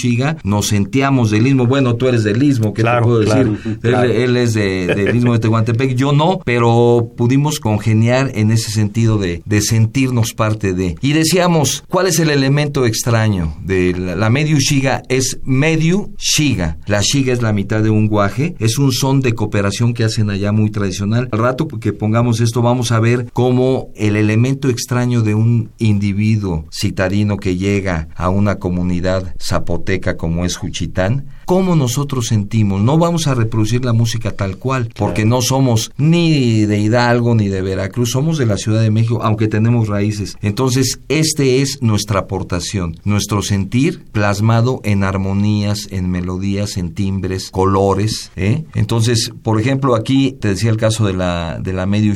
Nos 0.43 0.69
sentíamos 0.69 1.31
del 1.31 1.47
Istmo. 1.47 1.67
Bueno, 1.67 1.95
tú 1.95 2.09
eres 2.09 2.25
del 2.25 2.43
Istmo, 2.43 2.75
¿qué 2.75 2.83
claro, 2.83 3.01
te 3.01 3.05
puedo 3.05 3.19
decir? 3.21 3.79
claro. 3.81 4.11
Él, 4.11 4.11
él, 4.11 4.37
es 4.37 4.55
de, 4.55 4.87
del 4.97 5.15
Istmo 5.15 5.33
de 5.33 5.39
Tehuantepec, 5.39 5.95
yo 5.95 6.13
no, 6.13 6.41
pero 6.45 7.13
pudimos 7.17 7.61
congeniar 7.61 8.33
en 8.35 8.51
ese 8.51 8.71
sentido 8.71 9.19
de, 9.19 9.43
de, 9.45 9.61
sentirnos 9.61 10.35
parte 10.35 10.73
de. 10.75 10.97
Y 11.01 11.13
decíamos, 11.13 11.85
¿cuál 11.89 12.09
es 12.09 12.19
el 12.19 12.31
elemento 12.31 12.85
extraño 12.85 13.55
de 13.65 13.95
la, 13.97 14.17
la 14.17 14.31
Mediu 14.31 14.59
Shiga? 14.59 15.03
Es 15.09 15.39
Mediu 15.45 16.15
Shiga. 16.19 16.79
La 16.87 17.01
Shiga 17.01 17.33
es 17.33 17.43
la 17.43 17.53
mitad 17.53 17.83
de 17.83 17.91
un 17.91 18.09
guaje, 18.09 18.57
es 18.59 18.79
un 18.79 18.93
son 18.93 19.21
de 19.21 19.35
cooperación 19.35 19.95
que 19.95 20.05
hacen 20.05 20.31
allá 20.31 20.51
muy 20.53 20.71
tradicional. 20.71 21.29
Al 21.31 21.39
rato 21.39 21.69
que 21.69 21.93
pongamos 21.93 22.41
esto, 22.41 22.61
vamos 22.61 22.91
a 22.91 23.01
ver 23.01 23.29
cómo 23.33 23.91
el 23.95 24.17
elemento 24.17 24.69
extraño 24.69 25.23
de 25.23 25.35
un 25.35 25.71
individuo 25.79 26.65
citadino 26.73 27.37
que 27.37 27.57
llega 27.57 28.09
a 28.17 28.29
una 28.31 28.57
comunidad 28.57 29.35
zapoteca 29.41 29.92
como 30.01 30.45
es 30.45 30.57
Juchitán, 30.57 31.27
cómo 31.45 31.77
nosotros 31.77 32.27
sentimos. 32.29 32.81
No 32.81 32.99
vamos 32.99 33.27
a 33.27 33.35
reproducir 33.35 33.85
la 33.85 33.93
música 33.93 34.31
tal 34.31 34.57
cual, 34.57 34.89
porque 34.97 35.25
no 35.25 35.43
somos 35.43 35.93
ni 35.99 36.65
de 36.65 36.79
Hidalgo 36.79 37.35
ni 37.35 37.49
de 37.49 37.63
Veracruz, 37.63 38.11
somos 38.13 38.39
de 38.39 38.47
la 38.47 38.57
Ciudad 38.57 38.81
de 38.81 38.91
México, 38.91 39.21
aunque 39.23 39.49
tenemos 39.49 39.89
raíces. 39.89 40.37
Entonces, 40.41 41.01
este 41.09 41.61
es 41.61 41.83
nuestra 41.83 42.21
aportación, 42.21 42.97
nuestro 43.05 43.43
sentir 43.43 44.05
plasmado 44.13 44.81
en 44.85 45.05
armonías, 45.05 45.89
en 45.91 46.11
melodías, 46.11 46.77
en 46.77 46.95
timbres, 46.95 47.51
colores. 47.51 48.31
¿eh? 48.37 48.65
Entonces, 48.75 49.33
por 49.43 49.61
ejemplo, 49.61 49.95
aquí 49.95 50.33
te 50.41 50.49
decía 50.49 50.71
el 50.71 50.77
caso 50.77 51.07
de 51.07 51.13
la, 51.13 51.59
de 51.61 51.73
la 51.73 51.87
medio 51.87 52.15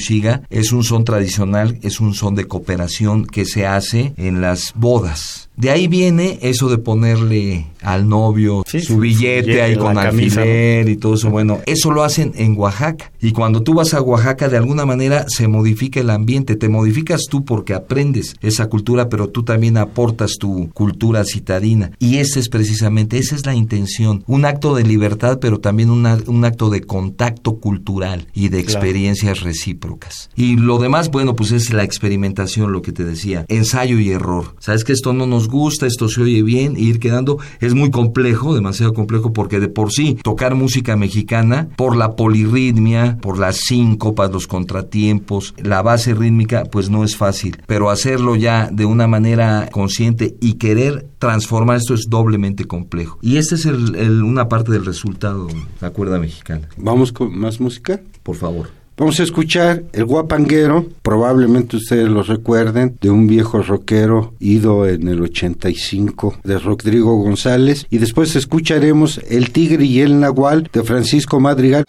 es 0.51 0.73
un 0.73 0.85
son 0.85 1.05
tradicional, 1.05 1.79
es 1.83 2.01
un 2.01 2.15
son 2.15 2.35
de 2.35 2.47
cooperación 2.47 3.27
que 3.27 3.45
se 3.45 3.67
hace 3.67 4.13
en 4.17 4.41
las 4.41 4.73
bodas. 4.75 5.46
De 5.57 5.71
ahí 5.71 5.89
viene 5.89 6.39
eso 6.43 6.69
de 6.69 6.77
ponerle 6.77 7.67
al 7.87 8.09
novio 8.09 8.63
Sí, 8.67 8.81
su 8.81 8.99
billete 8.99 9.63
ahí 9.63 9.77
con 9.77 9.95
camisa, 9.95 10.41
alfiler 10.43 10.89
y 10.89 10.97
todo 10.97 11.15
eso. 11.15 11.31
Bueno, 11.31 11.61
eso 11.67 11.91
lo 11.91 12.03
hacen 12.03 12.33
en 12.37 12.57
Oaxaca. 12.59 13.13
Y 13.21 13.33
cuando 13.33 13.63
tú 13.63 13.75
vas 13.75 13.95
a 13.95 14.03
Oaxaca, 14.03 14.49
de 14.49 14.57
alguna 14.57 14.85
manera 14.85 15.25
se 15.29 15.49
modifica 15.49 16.01
el 16.01 16.11
ambiente. 16.11 16.57
Te 16.57 16.69
modificas 16.69 17.23
tú 17.31 17.45
porque 17.45 17.75
aprendes 17.75 18.35
esa 18.43 18.67
cultura, 18.67 19.09
pero 19.09 19.29
tú 19.29 19.43
también 19.45 19.77
aportas 19.77 20.33
tu 20.39 20.69
cultura 20.73 21.25
citadina. 21.25 21.93
Y 21.99 22.17
ese 22.19 22.41
es 22.41 22.49
precisamente, 22.49 23.19
esa 23.19 23.35
es 23.37 23.47
la 23.47 23.55
intención. 23.55 24.25
Un 24.27 24.45
acto 24.45 24.75
de 24.75 24.83
libertad, 24.85 25.39
pero 25.41 25.59
también 25.61 25.91
una- 25.91 26.19
un 26.27 26.45
acto 26.45 26.71
de 26.71 26.81
contacto 26.83 27.57
cultural 27.57 28.27
y 28.35 28.49
de 28.49 28.65
Claro. 28.65 28.81
experiencias 28.81 29.41
recíprocas. 29.43 30.31
Y 30.37 30.57
lo 30.57 30.79
demás, 30.79 31.11
bueno, 31.11 31.37
pues 31.37 31.53
es 31.53 31.73
la 31.73 31.85
experimentación, 31.85 32.73
lo 32.73 32.83
que 32.83 32.93
te 32.93 33.05
decía. 33.05 33.45
Ensayo 33.49 33.99
y 33.99 34.11
error. 34.11 34.55
Sabes 34.59 34.85
que 34.85 34.93
esto 34.93 35.13
no 35.13 35.27
nos 35.27 35.49
gusta, 35.49 35.87
esto 35.87 36.09
se 36.09 36.21
oye 36.23 36.43
bien, 36.43 36.77
e 36.77 36.81
ir 36.81 36.99
quedando. 36.99 37.39
Es 37.61 37.75
muy 37.77 37.91
complejo, 37.91 38.55
demasiado 38.55 38.93
complejo, 38.93 39.33
porque 39.33 39.61
de 39.61 39.69
por 39.69 39.93
sí 39.93 40.17
tocar 40.23 40.55
música 40.55 40.97
mexicana, 40.97 41.69
por 41.77 41.97
la 41.97 42.17
polirritmia, 42.17 43.19
por 43.21 43.39
las 43.39 43.57
síncopas, 43.59 44.31
los 44.33 44.47
contratiempos, 44.47 45.55
la 45.59 45.83
base 45.83 46.15
rítmica, 46.15 46.65
pues 46.71 46.91
no 46.91 47.05
es 47.05 47.17
fácil. 47.17 47.57
Pero 47.67 47.91
hacerlo 47.91 48.37
ya 48.37 48.69
de 48.73 48.85
una 48.85 49.07
manera 49.07 49.69
consciente 49.71 50.37
y 50.41 50.55
querer 50.55 51.07
transformar 51.19 51.77
esto 51.77 51.95
es 51.95 52.07
doblemente 52.09 52.65
complejo. 52.65 53.19
Y 53.23 53.37
esta 53.37 53.55
es 53.55 53.67
el- 53.67 53.95
el- 53.97 54.23
una 54.23 54.49
parte 54.49 54.73
del 54.73 54.85
resultado 54.85 55.47
de 55.47 55.55
la 55.81 55.91
cuerda 55.91 56.19
mexicana. 56.19 56.69
Vamos 56.77 57.13
con 57.13 57.37
más 57.39 57.61
música. 57.61 58.01
Por 58.23 58.37
favor. 58.37 58.69
Vamos 58.99 59.21
a 59.21 59.25
escuchar 59.25 59.83
El 59.93 60.07
Guapanguero, 60.07 60.87
probablemente 61.03 61.77
ustedes 61.77 62.09
lo 62.09 62.23
recuerden, 62.23 62.97
de 62.99 63.11
un 63.11 63.27
viejo 63.27 63.61
rockero 63.61 64.33
ido 64.41 64.89
en 64.89 65.09
el 65.09 65.21
85 65.21 66.39
de 66.43 66.59
Rodrigo 66.59 67.15
González. 67.17 67.87
Y 67.91 67.99
después 67.99 68.35
escucharemos 68.37 69.21
El 69.29 69.51
Tigre 69.51 69.85
y 69.85 70.01
el 70.01 70.19
Nahual 70.19 70.71
de 70.73 70.83
Francisco 70.83 71.41
Madrigal. 71.41 71.85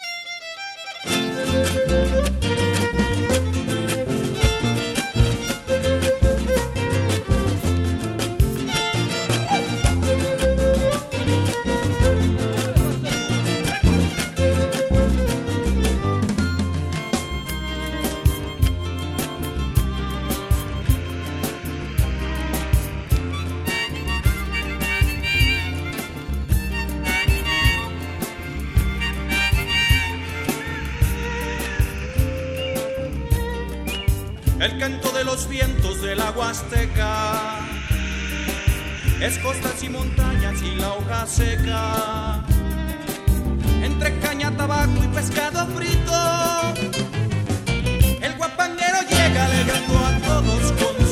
Vientos 35.58 36.04
de 36.04 36.16
la 36.16 36.30
Huasteca. 36.30 37.66
Es 39.20 39.40
costas 39.40 39.82
y 39.82 39.90
montañas 39.90 40.62
y 40.62 40.76
la 40.76 40.94
hoja 40.94 41.26
seca. 41.26 42.44
Entre 43.82 44.20
caña, 44.20 44.56
tabaco 44.56 45.04
y 45.04 45.08
pescado 45.08 45.66
frito. 45.76 46.14
El 48.22 48.36
guapanguero 48.38 49.00
llega 49.10 49.46
alegrando 49.46 49.98
a 49.98 50.20
todos 50.28 50.72
con 50.74 51.07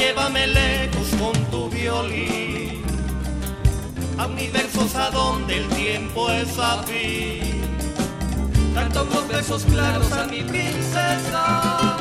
llévame 0.00 0.46
lejos 0.46 1.08
con 1.20 1.34
tu 1.50 1.68
violín 1.68 2.82
a 4.18 4.26
universos 4.26 4.94
a 4.94 5.10
donde 5.10 5.58
el 5.58 5.68
tiempo 5.68 6.30
es 6.30 6.58
afín. 6.58 7.60
Canto 8.74 9.02
unos 9.02 9.28
versos 9.28 9.62
claros 9.64 10.10
a 10.12 10.24
mi 10.26 10.42
princesa. 10.42 11.96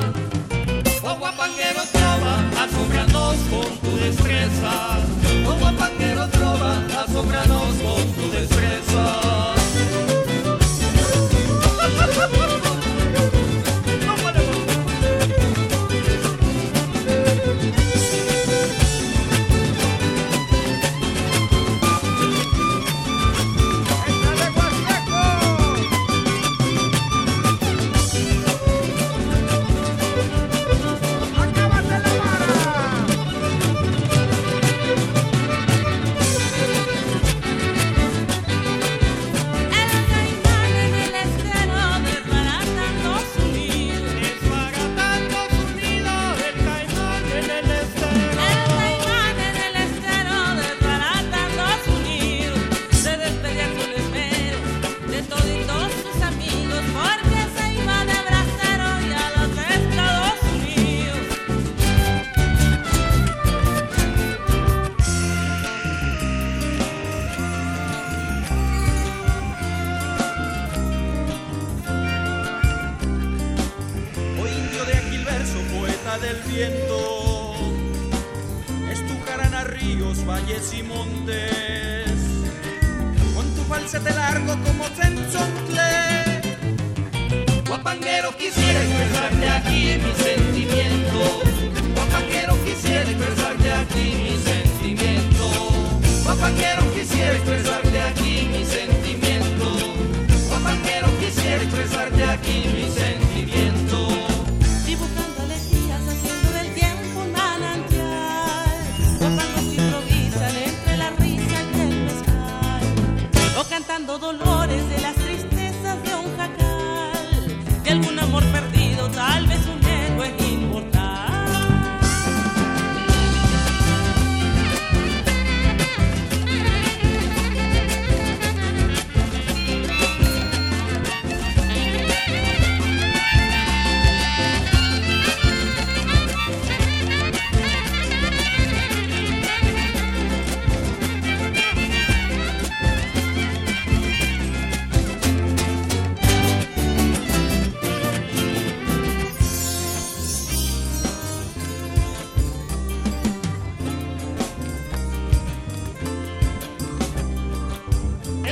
Oh 1.03 1.15
guapanguero 1.17 1.81
trova, 1.91 2.35
asombranos 2.63 3.37
con 3.51 3.69
tu 3.83 3.97
destreza. 3.97 4.73
Oh 5.47 5.57
guapanguero 5.59 6.27
trova, 6.29 6.71
asombranos 7.03 7.73
con 7.83 8.03
tu 8.13 8.31
destreza. 8.31 9.58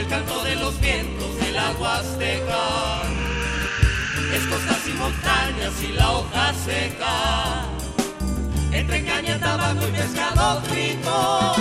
Canto 0.09 0.41
de 0.43 0.55
los 0.55 0.79
vientos 0.79 1.37
del 1.39 1.57
agua 1.57 1.97
azteca. 1.97 3.01
Es 4.33 4.45
costas 4.45 4.87
y 4.87 4.93
montañas 4.93 5.73
y 5.83 5.91
la 5.93 6.11
hoja 6.11 6.53
seca. 6.65 7.65
Entre 8.71 9.03
caña, 9.03 9.37
tabaco 9.39 9.85
y 9.87 9.91
pescado 9.91 10.61
frito. 10.61 11.55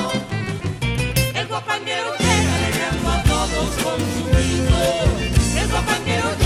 El 1.35 1.47
guapanguero 1.49 2.13
llega 2.19 2.55
alegrando 2.57 3.11
a 3.11 3.23
todos 3.25 3.69
con 3.83 3.99
su 3.99 4.25
grito. 4.31 4.79
El 5.61 5.69
guapanguero 5.69 6.29
llega 6.39 6.46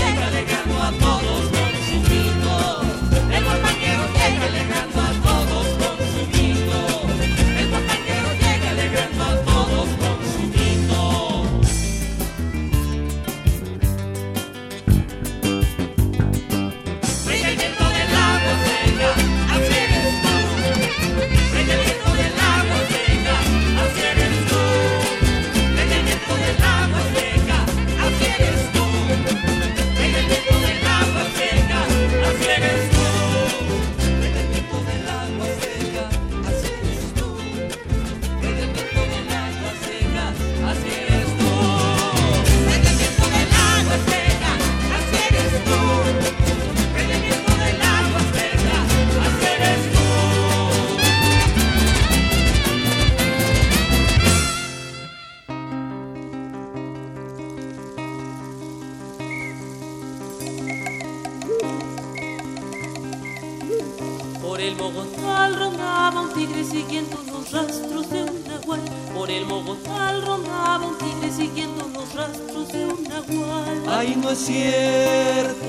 no 74.31 74.37
es 74.37 74.45
cierto, 74.45 75.67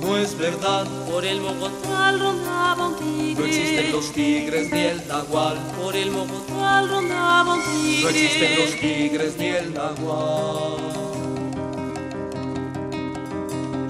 no 0.00 0.16
es 0.16 0.38
verdad. 0.38 0.86
Por 1.10 1.24
el 1.24 1.40
Mogotral 1.40 2.20
rondaba 2.20 2.86
un 2.86 2.94
tigre. 2.94 3.34
No 3.34 3.46
existen 3.46 3.90
los 3.90 4.12
tigres 4.12 4.70
ni 4.70 4.80
el 4.80 5.08
nahual. 5.08 5.58
Por 5.82 5.96
el 5.96 6.12
Mogotral 6.12 6.88
rondaba 6.88 7.54
un 7.54 7.62
tigre. 7.64 8.02
No 8.02 8.08
existen 8.10 8.58
los 8.60 8.76
tigres 8.80 9.36
ni 9.36 9.46
el 9.46 9.74
nahual. 9.74 11.04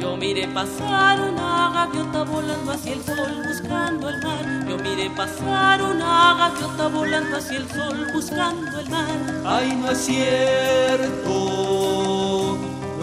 Yo 0.00 0.16
miré 0.16 0.48
pasar 0.48 1.20
una 1.20 1.72
gaviota 1.74 2.24
volando 2.24 2.72
hacia 2.72 2.94
el 2.94 3.04
sol 3.04 3.42
buscando 3.46 4.08
el 4.08 4.22
mar. 4.22 4.66
Yo 4.66 4.78
miré 4.78 5.10
pasar 5.10 5.82
una 5.82 6.34
gaviota 6.38 6.88
volando 6.88 7.36
hacia 7.36 7.58
el 7.58 7.68
sol 7.68 8.06
buscando 8.14 8.80
el 8.80 8.88
mar. 8.88 9.42
Ay, 9.44 9.76
no 9.76 9.90
es 9.90 9.98
cierto, 9.98 11.34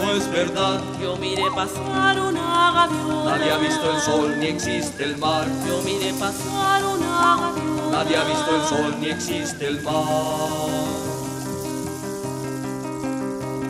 no 0.01 0.11
es 0.13 0.31
verdad. 0.31 0.81
Yo 1.01 1.15
miré 1.17 1.43
pasar 1.55 2.19
una 2.19 2.71
gaviota. 2.71 3.37
Nadie 3.37 3.51
ha 3.51 3.57
visto 3.57 3.91
el 3.91 4.01
sol 4.01 4.39
ni 4.39 4.47
existe 4.47 5.03
el 5.03 5.17
mar. 5.17 5.47
Yo 5.67 5.81
miré 5.83 6.13
pasar 6.13 6.83
una 6.85 7.37
gaviota. 7.37 7.91
Nadie 7.91 8.17
ha 8.17 8.23
visto 8.23 8.55
el 8.55 8.63
sol 8.63 8.95
ni 8.99 9.07
existe 9.07 9.67
el 9.67 9.81
mar. 9.81 9.93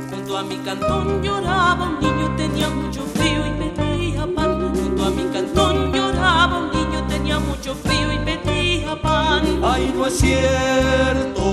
Junto 0.09 0.37
a 0.37 0.43
mi 0.43 0.57
cantón 0.57 1.21
lloraba 1.21 1.85
un 1.85 1.99
niño, 1.99 2.35
tenía 2.37 2.69
mucho 2.69 3.01
frío 3.15 3.45
y 3.45 3.69
pedía 3.69 4.27
pan. 4.35 4.73
Junto 4.75 5.05
a 5.05 5.09
mi 5.09 5.23
cantón 5.25 5.91
lloraba 5.93 6.57
un 6.59 6.71
niño, 6.71 7.05
tenía 7.07 7.39
mucho 7.39 7.75
frío 7.75 8.13
y 8.13 8.17
pedía 8.19 9.01
pan. 9.01 9.61
Ay, 9.63 9.93
no 9.95 10.05
es 10.05 10.17
cierto, 10.17 11.43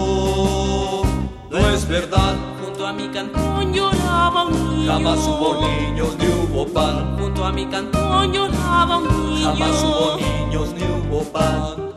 no 1.50 1.58
es 1.70 1.88
verdad. 1.88 2.47
Junto 2.88 3.02
a 3.02 3.06
mi 3.06 3.12
cantón 3.12 3.72
lloraba 3.74 4.44
un 4.44 4.78
niño. 4.78 4.92
Jamás 4.92 5.18
hubo 5.18 5.60
niños 5.60 6.16
ni 6.18 6.26
hubo 6.26 6.66
pan. 6.72 7.18
Junto 7.18 7.44
a 7.44 7.52
mi 7.52 7.66
cantón 7.66 8.32
lloraba 8.32 8.96
un 8.96 9.34
niño. 9.34 9.44
Jamás 9.44 9.84
hubo 9.84 10.16
niños 10.16 10.72
ni 10.72 10.84
hubo 10.84 11.22
pan. 11.24 11.87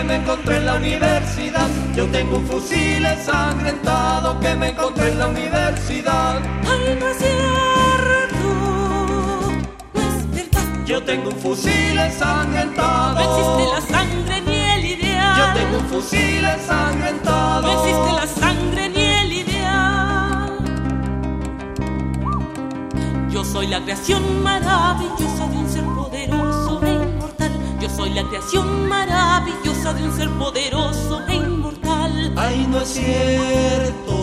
Que 0.00 0.06
me 0.06 0.16
encontré 0.16 0.56
en 0.56 0.66
la 0.66 0.74
universidad. 0.76 1.68
Yo 1.94 2.06
tengo 2.06 2.36
un 2.38 2.46
fusil 2.46 3.04
ensangrentado 3.04 4.40
que 4.40 4.54
me 4.56 4.68
encontré 4.70 5.10
en 5.10 5.18
la 5.18 5.28
universidad. 5.28 6.40
Ay, 6.64 6.96
no 6.98 7.08
es 7.08 7.18
cierto, 7.18 8.38
no 9.94 10.00
es 10.00 10.30
verdad. 10.30 10.86
Yo 10.86 11.02
tengo 11.02 11.28
un 11.28 11.36
fusil 11.36 11.98
ensangrentado. 11.98 13.14
No 13.14 13.20
existe 13.30 13.64
la 13.74 13.80
sangre 13.98 14.40
ni 14.46 14.56
el 14.56 14.84
ideal. 14.86 15.36
Yo 15.38 15.44
tengo 15.60 15.78
un 15.78 15.86
fusil 15.88 16.44
ensangrentado. 16.44 17.62
No 17.62 17.72
existe 17.72 18.12
la 18.20 18.26
sangre 18.26 18.88
ni 18.88 19.02
el 19.02 19.32
ideal. 19.32 20.58
Yo 23.30 23.44
soy 23.44 23.66
la 23.66 23.80
creación 23.82 24.42
maravillosa 24.42 25.46
de 25.46 25.56
un 25.56 25.68
ser 25.68 25.84
soy 28.00 28.14
la 28.14 28.26
creación 28.28 28.88
maravillosa 28.88 29.92
de 29.92 30.04
un 30.04 30.12
ser 30.16 30.30
poderoso 30.30 31.20
e 31.28 31.34
inmortal. 31.34 32.32
Ay, 32.34 32.66
no 32.70 32.80
es 32.80 32.88
cierto, 32.88 34.14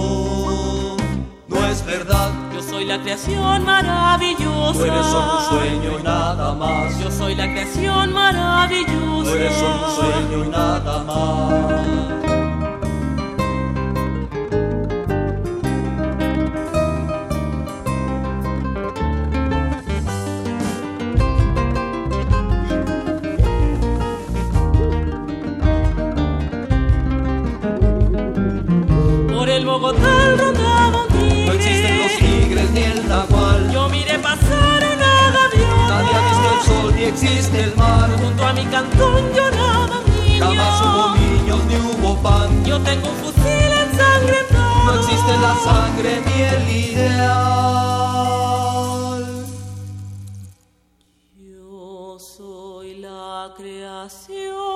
no 1.47 1.67
es 1.67 1.85
verdad. 1.85 2.31
Yo 2.55 2.63
soy 2.63 2.85
la 2.85 2.99
creación 2.99 3.63
maravillosa. 3.63 4.73
Tú 4.73 4.83
eres 4.83 5.05
solo 5.05 5.37
un 5.37 5.59
sueño 5.59 5.99
y 5.99 6.03
nada 6.03 6.55
más. 6.55 6.99
Yo 6.99 7.11
soy 7.11 7.35
la 7.35 7.51
creación 7.51 8.13
maravillosa. 8.13 9.29
Tú 9.29 9.37
eres 9.37 9.55
solo 9.55 9.87
un 9.87 9.95
sueño 9.95 10.45
y 10.45 10.49
nada 10.49 11.03
más. 11.03 12.06
Existe 37.07 37.63
el 37.63 37.75
mar. 37.75 38.09
Junto 38.21 38.45
a 38.45 38.53
mi 38.53 38.65
cantón 38.65 39.33
lloraba 39.33 39.99
un 40.05 40.11
niño. 40.25 40.45
Jamás 40.45 40.81
hubo 40.81 41.15
niños 41.15 41.65
ni 41.65 41.75
hubo 41.75 42.15
pan. 42.21 42.65
Yo 42.65 42.79
tengo 42.81 43.09
un 43.09 43.15
fusil 43.17 43.71
ensangrentado. 43.85 44.85
No 44.85 44.93
existe 44.99 45.37
la 45.37 45.55
sangre 45.63 46.21
ni 46.25 46.41
el 46.41 46.69
ideal. 46.69 47.27
Yo 51.35 52.17
soy 52.19 52.95
la 52.99 53.53
creación 53.57 54.66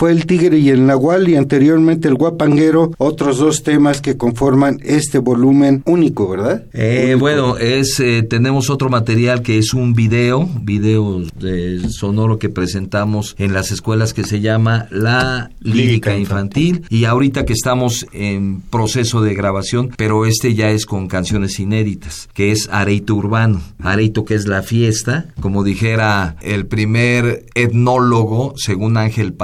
Fue 0.00 0.12
el 0.12 0.24
Tigre 0.24 0.58
y 0.58 0.70
el 0.70 0.86
Nahual 0.86 1.28
y 1.28 1.36
anteriormente 1.36 2.08
el 2.08 2.14
Guapanguero, 2.14 2.92
otros 2.96 3.36
dos 3.36 3.62
temas 3.62 4.00
que 4.00 4.16
conforman 4.16 4.80
este 4.82 5.18
volumen 5.18 5.82
único, 5.84 6.26
¿verdad? 6.26 6.64
Eh, 6.72 7.08
Único. 7.08 7.18
bueno, 7.18 7.58
es 7.58 8.00
eh, 8.00 8.22
tenemos 8.22 8.70
otro 8.70 8.88
material 8.88 9.42
que 9.42 9.58
es 9.58 9.74
un 9.74 9.92
video, 9.92 10.48
video 10.62 11.20
de 11.38 11.86
sonoro 11.90 12.38
que 12.38 12.48
presentamos 12.48 13.34
en 13.36 13.52
las 13.52 13.72
escuelas 13.72 14.14
que 14.14 14.24
se 14.24 14.40
llama 14.40 14.86
La 14.90 15.50
Lírica 15.60 15.80
Lírica 15.82 16.16
Infantil 16.16 16.86
y 16.88 17.04
ahorita 17.04 17.44
que 17.44 17.52
estamos 17.52 18.06
en 18.14 18.62
proceso 18.62 19.20
de 19.20 19.34
grabación, 19.34 19.90
pero 19.98 20.24
este 20.24 20.54
ya 20.54 20.70
es 20.70 20.86
con 20.86 21.08
canciones 21.08 21.60
inéditas, 21.60 22.30
que 22.32 22.52
es 22.52 22.70
Areito 22.72 23.16
Urbano. 23.16 23.60
Areito 23.82 24.24
que 24.24 24.34
es 24.34 24.46
la 24.46 24.62
fiesta, 24.62 25.26
como 25.42 25.62
dijera 25.62 26.36
el 26.40 26.64
primer 26.64 27.44
etnólogo, 27.54 28.54
según 28.56 28.96
Ángel 28.96 29.34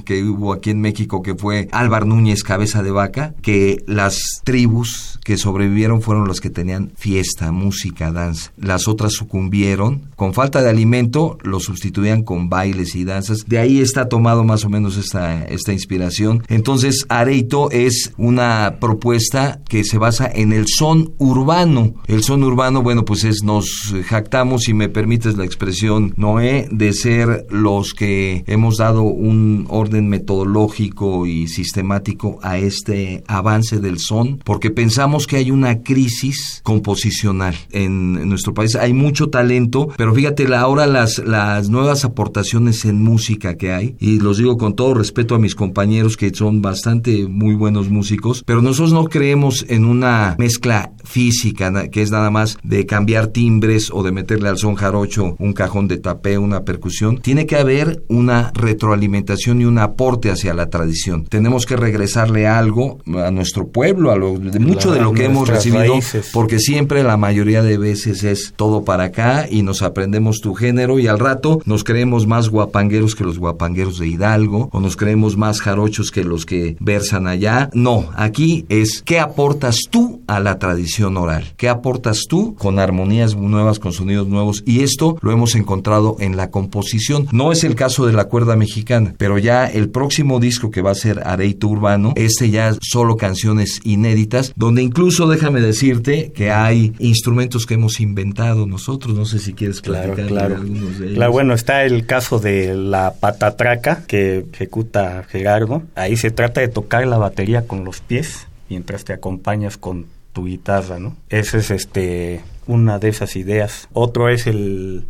Que 0.00 0.22
hubo 0.24 0.52
aquí 0.52 0.70
en 0.70 0.80
México, 0.80 1.22
que 1.22 1.34
fue 1.34 1.68
Álvar 1.72 2.06
Núñez 2.06 2.42
Cabeza 2.42 2.82
de 2.82 2.90
Vaca, 2.90 3.34
que 3.42 3.82
las 3.86 4.18
tribus 4.44 5.18
que 5.24 5.36
sobrevivieron 5.36 6.02
fueron 6.02 6.28
las 6.28 6.40
que 6.40 6.50
tenían 6.50 6.92
fiesta, 6.96 7.50
música, 7.52 8.12
danza. 8.12 8.52
Las 8.56 8.88
otras 8.88 9.12
sucumbieron. 9.12 10.10
Con 10.16 10.34
falta 10.34 10.62
de 10.62 10.70
alimento, 10.70 11.38
lo 11.42 11.60
sustituían 11.60 12.22
con 12.22 12.48
bailes 12.48 12.94
y 12.94 13.04
danzas. 13.04 13.44
De 13.46 13.58
ahí 13.58 13.80
está 13.80 14.08
tomado 14.08 14.44
más 14.44 14.64
o 14.64 14.70
menos 14.70 14.96
esta, 14.96 15.44
esta 15.44 15.72
inspiración. 15.72 16.44
Entonces, 16.48 17.06
Areito 17.08 17.70
es 17.70 18.12
una 18.16 18.76
propuesta 18.80 19.60
que 19.68 19.84
se 19.84 19.98
basa 19.98 20.30
en 20.32 20.52
el 20.52 20.66
son 20.68 21.14
urbano. 21.18 21.94
El 22.06 22.22
son 22.22 22.44
urbano, 22.44 22.82
bueno, 22.82 23.04
pues 23.04 23.24
es, 23.24 23.42
nos 23.42 23.94
jactamos, 24.06 24.62
si 24.62 24.74
me 24.74 24.88
permites 24.88 25.36
la 25.36 25.44
expresión, 25.44 26.14
Noé, 26.16 26.68
de 26.70 26.92
ser 26.92 27.46
los 27.50 27.94
que 27.94 28.44
hemos 28.46 28.76
dado 28.78 29.02
un 29.02 29.66
orden 29.68 29.85
orden 29.86 30.08
metodológico 30.08 31.26
y 31.26 31.48
sistemático 31.48 32.38
a 32.42 32.58
este 32.58 33.22
avance 33.26 33.78
del 33.78 33.98
son, 33.98 34.38
porque 34.44 34.70
pensamos 34.70 35.26
que 35.26 35.36
hay 35.36 35.50
una 35.50 35.82
crisis 35.82 36.60
composicional 36.64 37.54
en, 37.70 38.18
en 38.20 38.28
nuestro 38.28 38.52
país. 38.52 38.74
Hay 38.74 38.92
mucho 38.92 39.28
talento, 39.28 39.88
pero 39.96 40.12
fíjate, 40.14 40.52
ahora 40.54 40.86
las, 40.86 41.18
las 41.18 41.68
nuevas 41.68 42.04
aportaciones 42.04 42.84
en 42.84 43.02
música 43.02 43.56
que 43.56 43.72
hay, 43.72 43.96
y 44.00 44.20
los 44.20 44.38
digo 44.38 44.56
con 44.56 44.74
todo 44.74 44.94
respeto 44.94 45.34
a 45.34 45.38
mis 45.38 45.54
compañeros 45.54 46.16
que 46.16 46.34
son 46.34 46.62
bastante 46.62 47.28
muy 47.28 47.54
buenos 47.54 47.88
músicos, 47.88 48.42
pero 48.44 48.62
nosotros 48.62 48.92
no 48.92 49.04
creemos 49.04 49.64
en 49.68 49.84
una 49.84 50.34
mezcla 50.38 50.92
física, 51.04 51.88
que 51.88 52.02
es 52.02 52.10
nada 52.10 52.30
más 52.30 52.58
de 52.62 52.86
cambiar 52.86 53.28
timbres 53.28 53.90
o 53.92 54.02
de 54.02 54.12
meterle 54.12 54.48
al 54.48 54.58
son 54.58 54.74
jarocho 54.74 55.36
un 55.38 55.52
cajón 55.52 55.88
de 55.88 55.98
tapé, 55.98 56.38
una 56.38 56.64
percusión. 56.64 57.18
Tiene 57.18 57.46
que 57.46 57.56
haber 57.56 58.02
una 58.08 58.50
retroalimentación 58.54 59.60
y 59.60 59.64
un 59.64 59.75
aporte 59.78 60.30
hacia 60.30 60.54
la 60.54 60.70
tradición. 60.70 61.24
Tenemos 61.24 61.66
que 61.66 61.76
regresarle 61.76 62.46
algo 62.46 62.98
a 63.24 63.30
nuestro 63.30 63.68
pueblo, 63.68 64.10
a 64.10 64.16
lo, 64.16 64.38
de 64.38 64.58
mucho 64.58 64.92
de 64.92 65.00
lo 65.00 65.12
que 65.12 65.24
hemos 65.24 65.48
recibido, 65.48 65.94
raíces. 65.94 66.30
porque 66.32 66.58
siempre 66.58 67.02
la 67.02 67.16
mayoría 67.16 67.62
de 67.62 67.78
veces 67.78 68.24
es 68.24 68.52
todo 68.56 68.84
para 68.84 69.04
acá 69.04 69.46
y 69.50 69.62
nos 69.62 69.82
aprendemos 69.82 70.40
tu 70.40 70.54
género 70.54 70.98
y 70.98 71.06
al 71.06 71.18
rato 71.18 71.60
nos 71.64 71.84
creemos 71.84 72.26
más 72.26 72.48
guapangueros 72.48 73.14
que 73.14 73.24
los 73.24 73.38
guapangueros 73.38 73.98
de 73.98 74.08
Hidalgo 74.08 74.68
o 74.72 74.80
nos 74.80 74.96
creemos 74.96 75.36
más 75.36 75.60
jarochos 75.60 76.10
que 76.10 76.24
los 76.24 76.46
que 76.46 76.76
versan 76.80 77.26
allá. 77.26 77.70
No, 77.72 78.10
aquí 78.14 78.66
es 78.68 79.02
qué 79.02 79.18
aportas 79.20 79.80
tú 79.90 80.22
a 80.26 80.40
la 80.40 80.58
tradición 80.58 81.16
oral, 81.16 81.52
qué 81.56 81.68
aportas 81.68 82.24
tú 82.28 82.54
con 82.54 82.78
armonías 82.78 83.36
nuevas, 83.36 83.78
con 83.78 83.92
sonidos 83.92 84.28
nuevos 84.28 84.62
y 84.66 84.82
esto 84.82 85.16
lo 85.20 85.32
hemos 85.32 85.54
encontrado 85.54 86.16
en 86.20 86.36
la 86.36 86.50
composición. 86.50 87.26
No 87.32 87.52
es 87.52 87.64
el 87.64 87.74
caso 87.74 88.06
de 88.06 88.12
la 88.12 88.24
cuerda 88.24 88.56
mexicana, 88.56 89.14
pero 89.18 89.38
ya 89.38 89.65
el 89.66 89.88
próximo 89.88 90.40
disco 90.40 90.70
que 90.70 90.82
va 90.82 90.90
a 90.90 90.94
ser 90.94 91.22
Areito 91.24 91.68
Urbano, 91.68 92.12
este 92.16 92.50
ya 92.50 92.68
es 92.68 92.78
solo 92.80 93.16
canciones 93.16 93.80
inéditas, 93.84 94.52
donde 94.56 94.82
incluso 94.82 95.28
déjame 95.28 95.60
decirte 95.60 96.32
que 96.34 96.50
hay 96.50 96.92
instrumentos 96.98 97.66
que 97.66 97.74
hemos 97.74 98.00
inventado 98.00 98.66
nosotros, 98.66 99.14
no 99.14 99.24
sé 99.24 99.38
si 99.38 99.52
quieres 99.52 99.80
Claro, 99.80 100.16
de 100.16 100.26
claro. 100.26 100.56
algunos 100.56 100.98
de 100.98 101.06
ellos. 101.06 101.16
Claro, 101.16 101.32
bueno, 101.32 101.54
está 101.54 101.84
el 101.84 102.06
caso 102.06 102.38
de 102.38 102.74
la 102.74 103.14
patatraca 103.20 104.04
que 104.06 104.46
ejecuta 104.52 105.24
Gerardo. 105.28 105.82
Ahí 105.94 106.16
se 106.16 106.30
trata 106.30 106.60
de 106.60 106.68
tocar 106.68 107.06
la 107.06 107.18
batería 107.18 107.66
con 107.66 107.84
los 107.84 108.00
pies 108.00 108.46
mientras 108.68 109.04
te 109.04 109.12
acompañas 109.12 109.76
con 109.76 110.06
tu 110.32 110.46
guitarra, 110.46 110.98
¿no? 110.98 111.16
Esa 111.28 111.58
es 111.58 111.70
este 111.70 112.42
una 112.66 112.98
de 112.98 113.08
esas 113.08 113.36
ideas. 113.36 113.88
Otro 113.92 114.28
es 114.28 114.46
el 114.46 115.06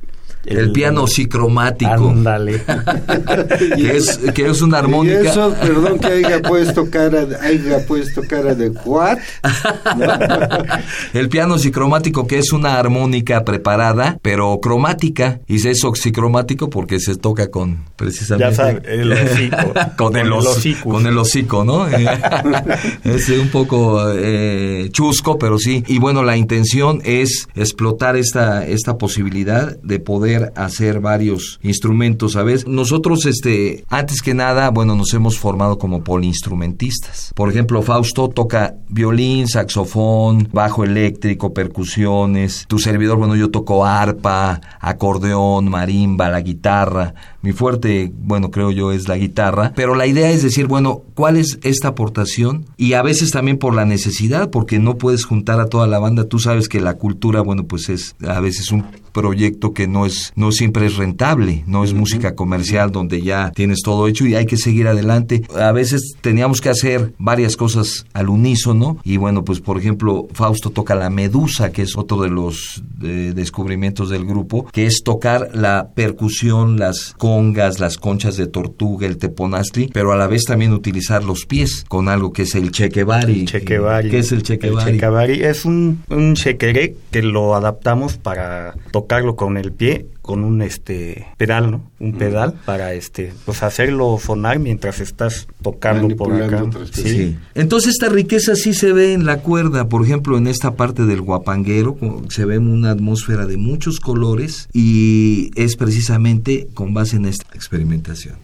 el, 0.46 0.72
piano 0.72 1.06
psicromático, 1.06 2.10
Ándale. 2.10 2.62
que 3.76 3.96
es, 3.96 4.18
que 4.34 4.46
es 4.46 4.62
una 4.62 4.78
armónica. 4.78 5.22
Y 5.22 5.26
eso, 5.26 5.54
perdón 5.60 5.98
que 5.98 6.06
haya 6.06 6.42
puesto 6.42 6.90
cara, 6.90 7.26
de- 7.26 7.36
haya 7.36 7.86
puesto 7.86 8.22
cara 8.28 8.54
de 8.54 8.70
what? 8.84 9.18
el 11.12 11.28
piano 11.28 11.58
xicromático 11.58 12.26
que 12.26 12.38
es 12.38 12.52
una 12.52 12.78
armónica 12.78 13.44
preparada, 13.44 14.18
pero 14.22 14.58
cromática. 14.60 15.40
Y 15.46 15.58
se 15.60 15.70
es 15.70 15.84
oxicromático 15.84 16.70
porque 16.70 17.00
se 17.00 17.16
toca 17.16 17.50
con 17.50 17.84
precisamente 17.96 18.50
Ya 18.50 18.54
sabe, 18.54 18.82
el 18.86 19.12
hocico. 19.12 19.74
con, 19.96 20.16
el, 20.16 20.32
hocico. 20.32 20.90
con 20.90 21.06
el 21.06 21.18
hocico, 21.18 21.64
¿no? 21.64 21.86
es 21.86 23.28
un 23.28 23.48
poco 23.48 24.02
eh, 24.14 24.88
chusco, 24.92 25.38
pero 25.38 25.58
sí. 25.58 25.84
Y 25.86 25.98
bueno, 25.98 26.22
la 26.22 26.36
intención 26.36 27.00
es 27.04 27.48
explotar 27.54 28.16
esta, 28.16 28.66
esta 28.66 28.96
posibilidad 28.98 29.76
de 29.82 29.98
poder 29.98 30.35
hacer 30.56 31.00
varios 31.00 31.58
instrumentos, 31.62 32.32
¿sabes? 32.32 32.66
Nosotros, 32.66 33.26
este, 33.26 33.84
antes 33.88 34.22
que 34.22 34.34
nada, 34.34 34.70
bueno, 34.70 34.94
nos 34.94 35.12
hemos 35.14 35.38
formado 35.38 35.78
como 35.78 36.02
poliinstrumentistas. 36.02 37.32
Por 37.34 37.50
ejemplo, 37.50 37.82
Fausto 37.82 38.28
toca 38.28 38.76
violín, 38.88 39.48
saxofón, 39.48 40.48
bajo 40.52 40.84
eléctrico, 40.84 41.52
percusiones. 41.52 42.64
Tu 42.68 42.78
servidor, 42.78 43.18
bueno, 43.18 43.36
yo 43.36 43.50
toco 43.50 43.84
arpa, 43.84 44.60
acordeón, 44.80 45.68
marimba, 45.68 46.28
la 46.30 46.40
guitarra. 46.40 47.14
Mi 47.46 47.52
fuerte, 47.52 48.10
bueno, 48.12 48.50
creo 48.50 48.72
yo, 48.72 48.90
es 48.90 49.06
la 49.06 49.16
guitarra. 49.16 49.72
Pero 49.76 49.94
la 49.94 50.08
idea 50.08 50.32
es 50.32 50.42
decir, 50.42 50.66
bueno, 50.66 51.04
¿cuál 51.14 51.36
es 51.36 51.60
esta 51.62 51.86
aportación? 51.86 52.66
Y 52.76 52.94
a 52.94 53.02
veces 53.02 53.30
también 53.30 53.56
por 53.56 53.72
la 53.72 53.84
necesidad, 53.84 54.50
porque 54.50 54.80
no 54.80 54.98
puedes 54.98 55.24
juntar 55.24 55.60
a 55.60 55.66
toda 55.66 55.86
la 55.86 56.00
banda. 56.00 56.24
Tú 56.24 56.40
sabes 56.40 56.68
que 56.68 56.80
la 56.80 56.94
cultura, 56.94 57.42
bueno, 57.42 57.68
pues 57.68 57.88
es 57.88 58.16
a 58.26 58.40
veces 58.40 58.72
un 58.72 58.86
proyecto 59.16 59.72
que 59.72 59.88
no 59.88 60.04
es 60.04 60.34
no 60.36 60.52
siempre 60.52 60.84
es 60.84 60.96
rentable, 60.96 61.64
no 61.66 61.84
es 61.84 61.94
música 61.94 62.34
comercial 62.34 62.92
donde 62.92 63.22
ya 63.22 63.50
tienes 63.50 63.80
todo 63.82 64.08
hecho 64.08 64.26
y 64.26 64.34
hay 64.34 64.44
que 64.44 64.58
seguir 64.58 64.88
adelante. 64.88 65.42
A 65.58 65.72
veces 65.72 66.16
teníamos 66.20 66.60
que 66.60 66.68
hacer 66.68 67.14
varias 67.16 67.56
cosas 67.56 68.04
al 68.12 68.28
unísono 68.28 68.98
y 69.04 69.16
bueno, 69.16 69.42
pues 69.42 69.60
por 69.60 69.78
ejemplo, 69.78 70.28
Fausto 70.34 70.68
toca 70.68 70.94
la 70.94 71.08
medusa, 71.08 71.72
que 71.72 71.80
es 71.80 71.96
otro 71.96 72.20
de 72.20 72.28
los 72.28 72.82
eh, 73.02 73.32
descubrimientos 73.34 74.10
del 74.10 74.26
grupo, 74.26 74.66
que 74.70 74.84
es 74.84 75.02
tocar 75.02 75.48
la 75.54 75.92
percusión, 75.94 76.78
las 76.78 77.14
congas, 77.36 77.80
las 77.80 77.98
conchas 77.98 78.38
de 78.38 78.46
tortuga, 78.46 79.06
el 79.06 79.18
teponazli, 79.18 79.90
pero 79.92 80.10
a 80.10 80.16
la 80.16 80.26
vez 80.26 80.44
también 80.44 80.72
utilizar 80.72 81.22
los 81.22 81.44
pies 81.44 81.84
con 81.86 82.08
algo 82.08 82.32
que 82.32 82.42
es 82.42 82.54
el 82.54 82.70
chequevari. 82.70 83.40
El 83.40 83.46
chequevari. 83.46 84.08
¿Qué 84.08 84.20
es 84.20 84.32
el 84.32 84.42
chequevari? 84.42 84.88
El 84.88 84.94
chequevari 84.94 85.44
es 85.44 85.66
un, 85.66 86.02
un 86.08 86.34
chequeré 86.34 86.96
que 87.10 87.20
lo 87.20 87.54
adaptamos 87.54 88.16
para 88.16 88.74
tocarlo 88.90 89.36
con 89.36 89.58
el 89.58 89.72
pie, 89.72 90.06
con 90.26 90.44
un 90.44 90.60
este 90.60 91.28
pedal, 91.38 91.70
¿no? 91.70 91.90
Un 91.98 92.12
pedal 92.12 92.54
para 92.66 92.92
este, 92.92 93.32
pues 93.46 93.62
hacerlo 93.62 94.18
sonar 94.22 94.58
mientras 94.58 95.00
estás 95.00 95.46
tocando 95.62 96.14
por 96.16 96.34
acá. 96.34 96.64
Sí. 96.92 97.36
Entonces 97.54 97.92
esta 97.92 98.08
riqueza 98.08 98.56
sí 98.56 98.74
se 98.74 98.92
ve 98.92 99.14
en 99.14 99.24
la 99.24 99.38
cuerda, 99.38 99.88
por 99.88 100.04
ejemplo, 100.04 100.36
en 100.36 100.48
esta 100.48 100.74
parte 100.74 101.06
del 101.06 101.22
guapanguero 101.22 101.96
se 102.28 102.44
ve 102.44 102.58
una 102.58 102.90
atmósfera 102.90 103.46
de 103.46 103.56
muchos 103.56 104.00
colores 104.00 104.68
y 104.72 105.50
es 105.54 105.76
precisamente 105.76 106.68
con 106.74 106.92
base 106.92 107.16
en 107.16 107.26
esta 107.26 107.46
experimentación. 107.54 108.36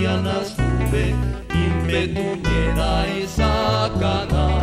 Mañana 0.00 0.42
sube, 0.42 1.14
impetuñera 1.52 3.06
y 3.06 3.26
sacana. 3.26 4.59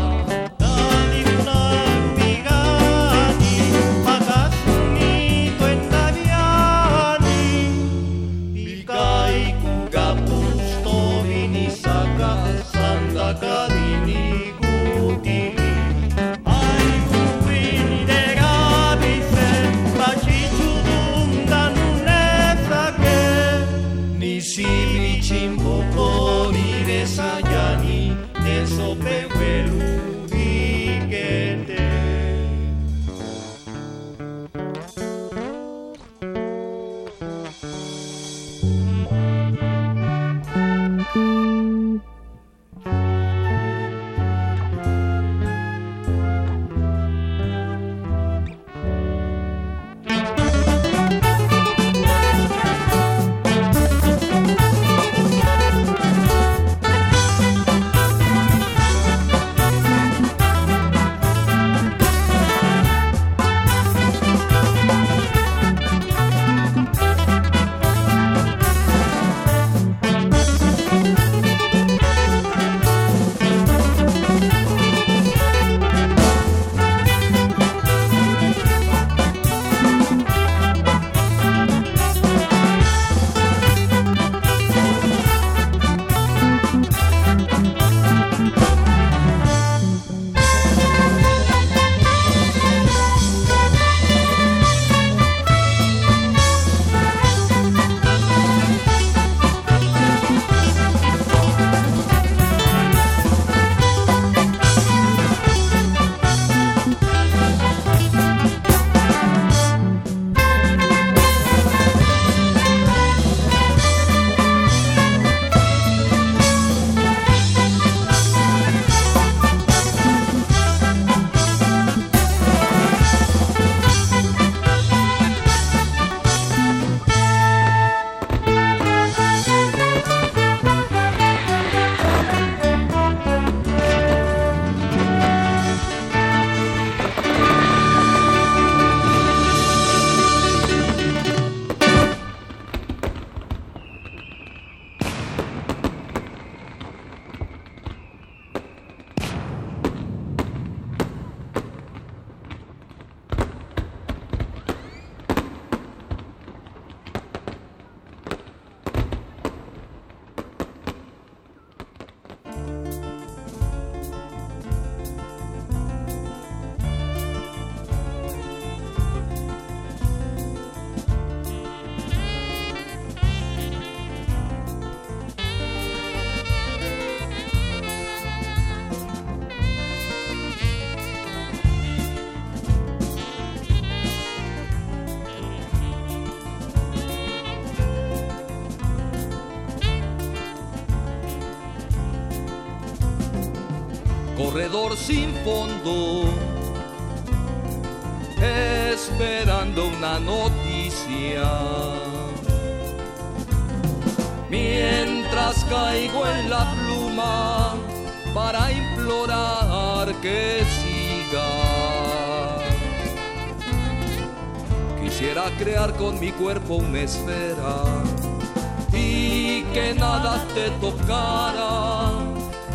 Que 219.77 219.93
nada 219.93 220.33
te 220.55 220.71
tocara 220.81 222.09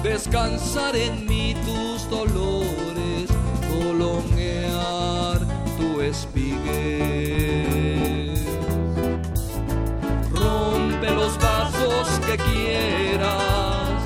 descansar 0.05 0.95
en 0.95 1.27
mí 1.27 1.57
tus 1.67 2.09
dolores, 2.09 3.27
prolongear 3.69 5.39
tu 5.79 6.01
espiguez. 6.01 6.81
Rompe 10.33 11.11
los 11.11 11.37
vasos 11.39 12.07
que 12.27 12.37
quieras, 12.49 14.01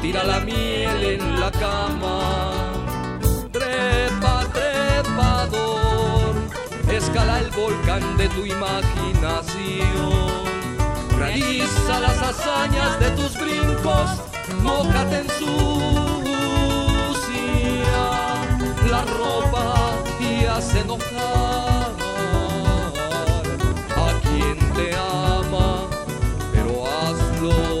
tira 0.00 0.22
la 0.22 0.38
miel 0.40 1.02
en 1.14 1.40
la 1.40 1.50
cama, 1.50 2.20
trepa, 3.50 4.44
trepador, 4.58 6.34
escala 6.88 7.40
el 7.40 7.50
volcán 7.50 8.16
de 8.16 8.28
tu 8.28 8.44
imaginación. 8.44 10.25
Realiza 11.38 12.00
las 12.00 12.18
hazañas 12.22 12.98
de 12.98 13.10
tus 13.10 13.38
brincos 13.38 14.08
mójate 14.62 15.18
en 15.18 15.28
sucia 15.28 15.46
la 18.90 19.04
ropa 19.04 19.74
y 20.18 20.46
hace 20.46 20.80
enojar. 20.80 21.92
A 23.96 24.12
quien 24.22 24.58
te 24.72 24.96
ama, 24.96 25.90
pero 26.54 26.86
hazlo 26.86 27.75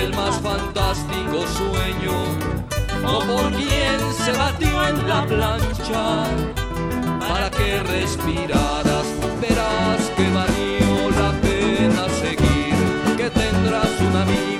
el 0.00 0.14
más 0.14 0.40
fantástico 0.40 1.44
sueño, 1.58 2.16
o 3.04 3.18
por 3.20 3.52
quien 3.52 3.98
se 4.24 4.32
batió 4.32 4.88
en 4.88 5.08
la 5.08 5.26
plancha, 5.26 6.24
para 7.28 7.50
que 7.50 7.82
respiraras, 7.82 9.06
verás 9.40 10.02
que 10.16 10.26
valió 10.30 11.10
la 11.20 11.32
pena 11.42 12.08
seguir, 12.22 13.16
que 13.16 13.28
tendrás 13.30 13.92
un 14.00 14.16
amigo 14.16 14.59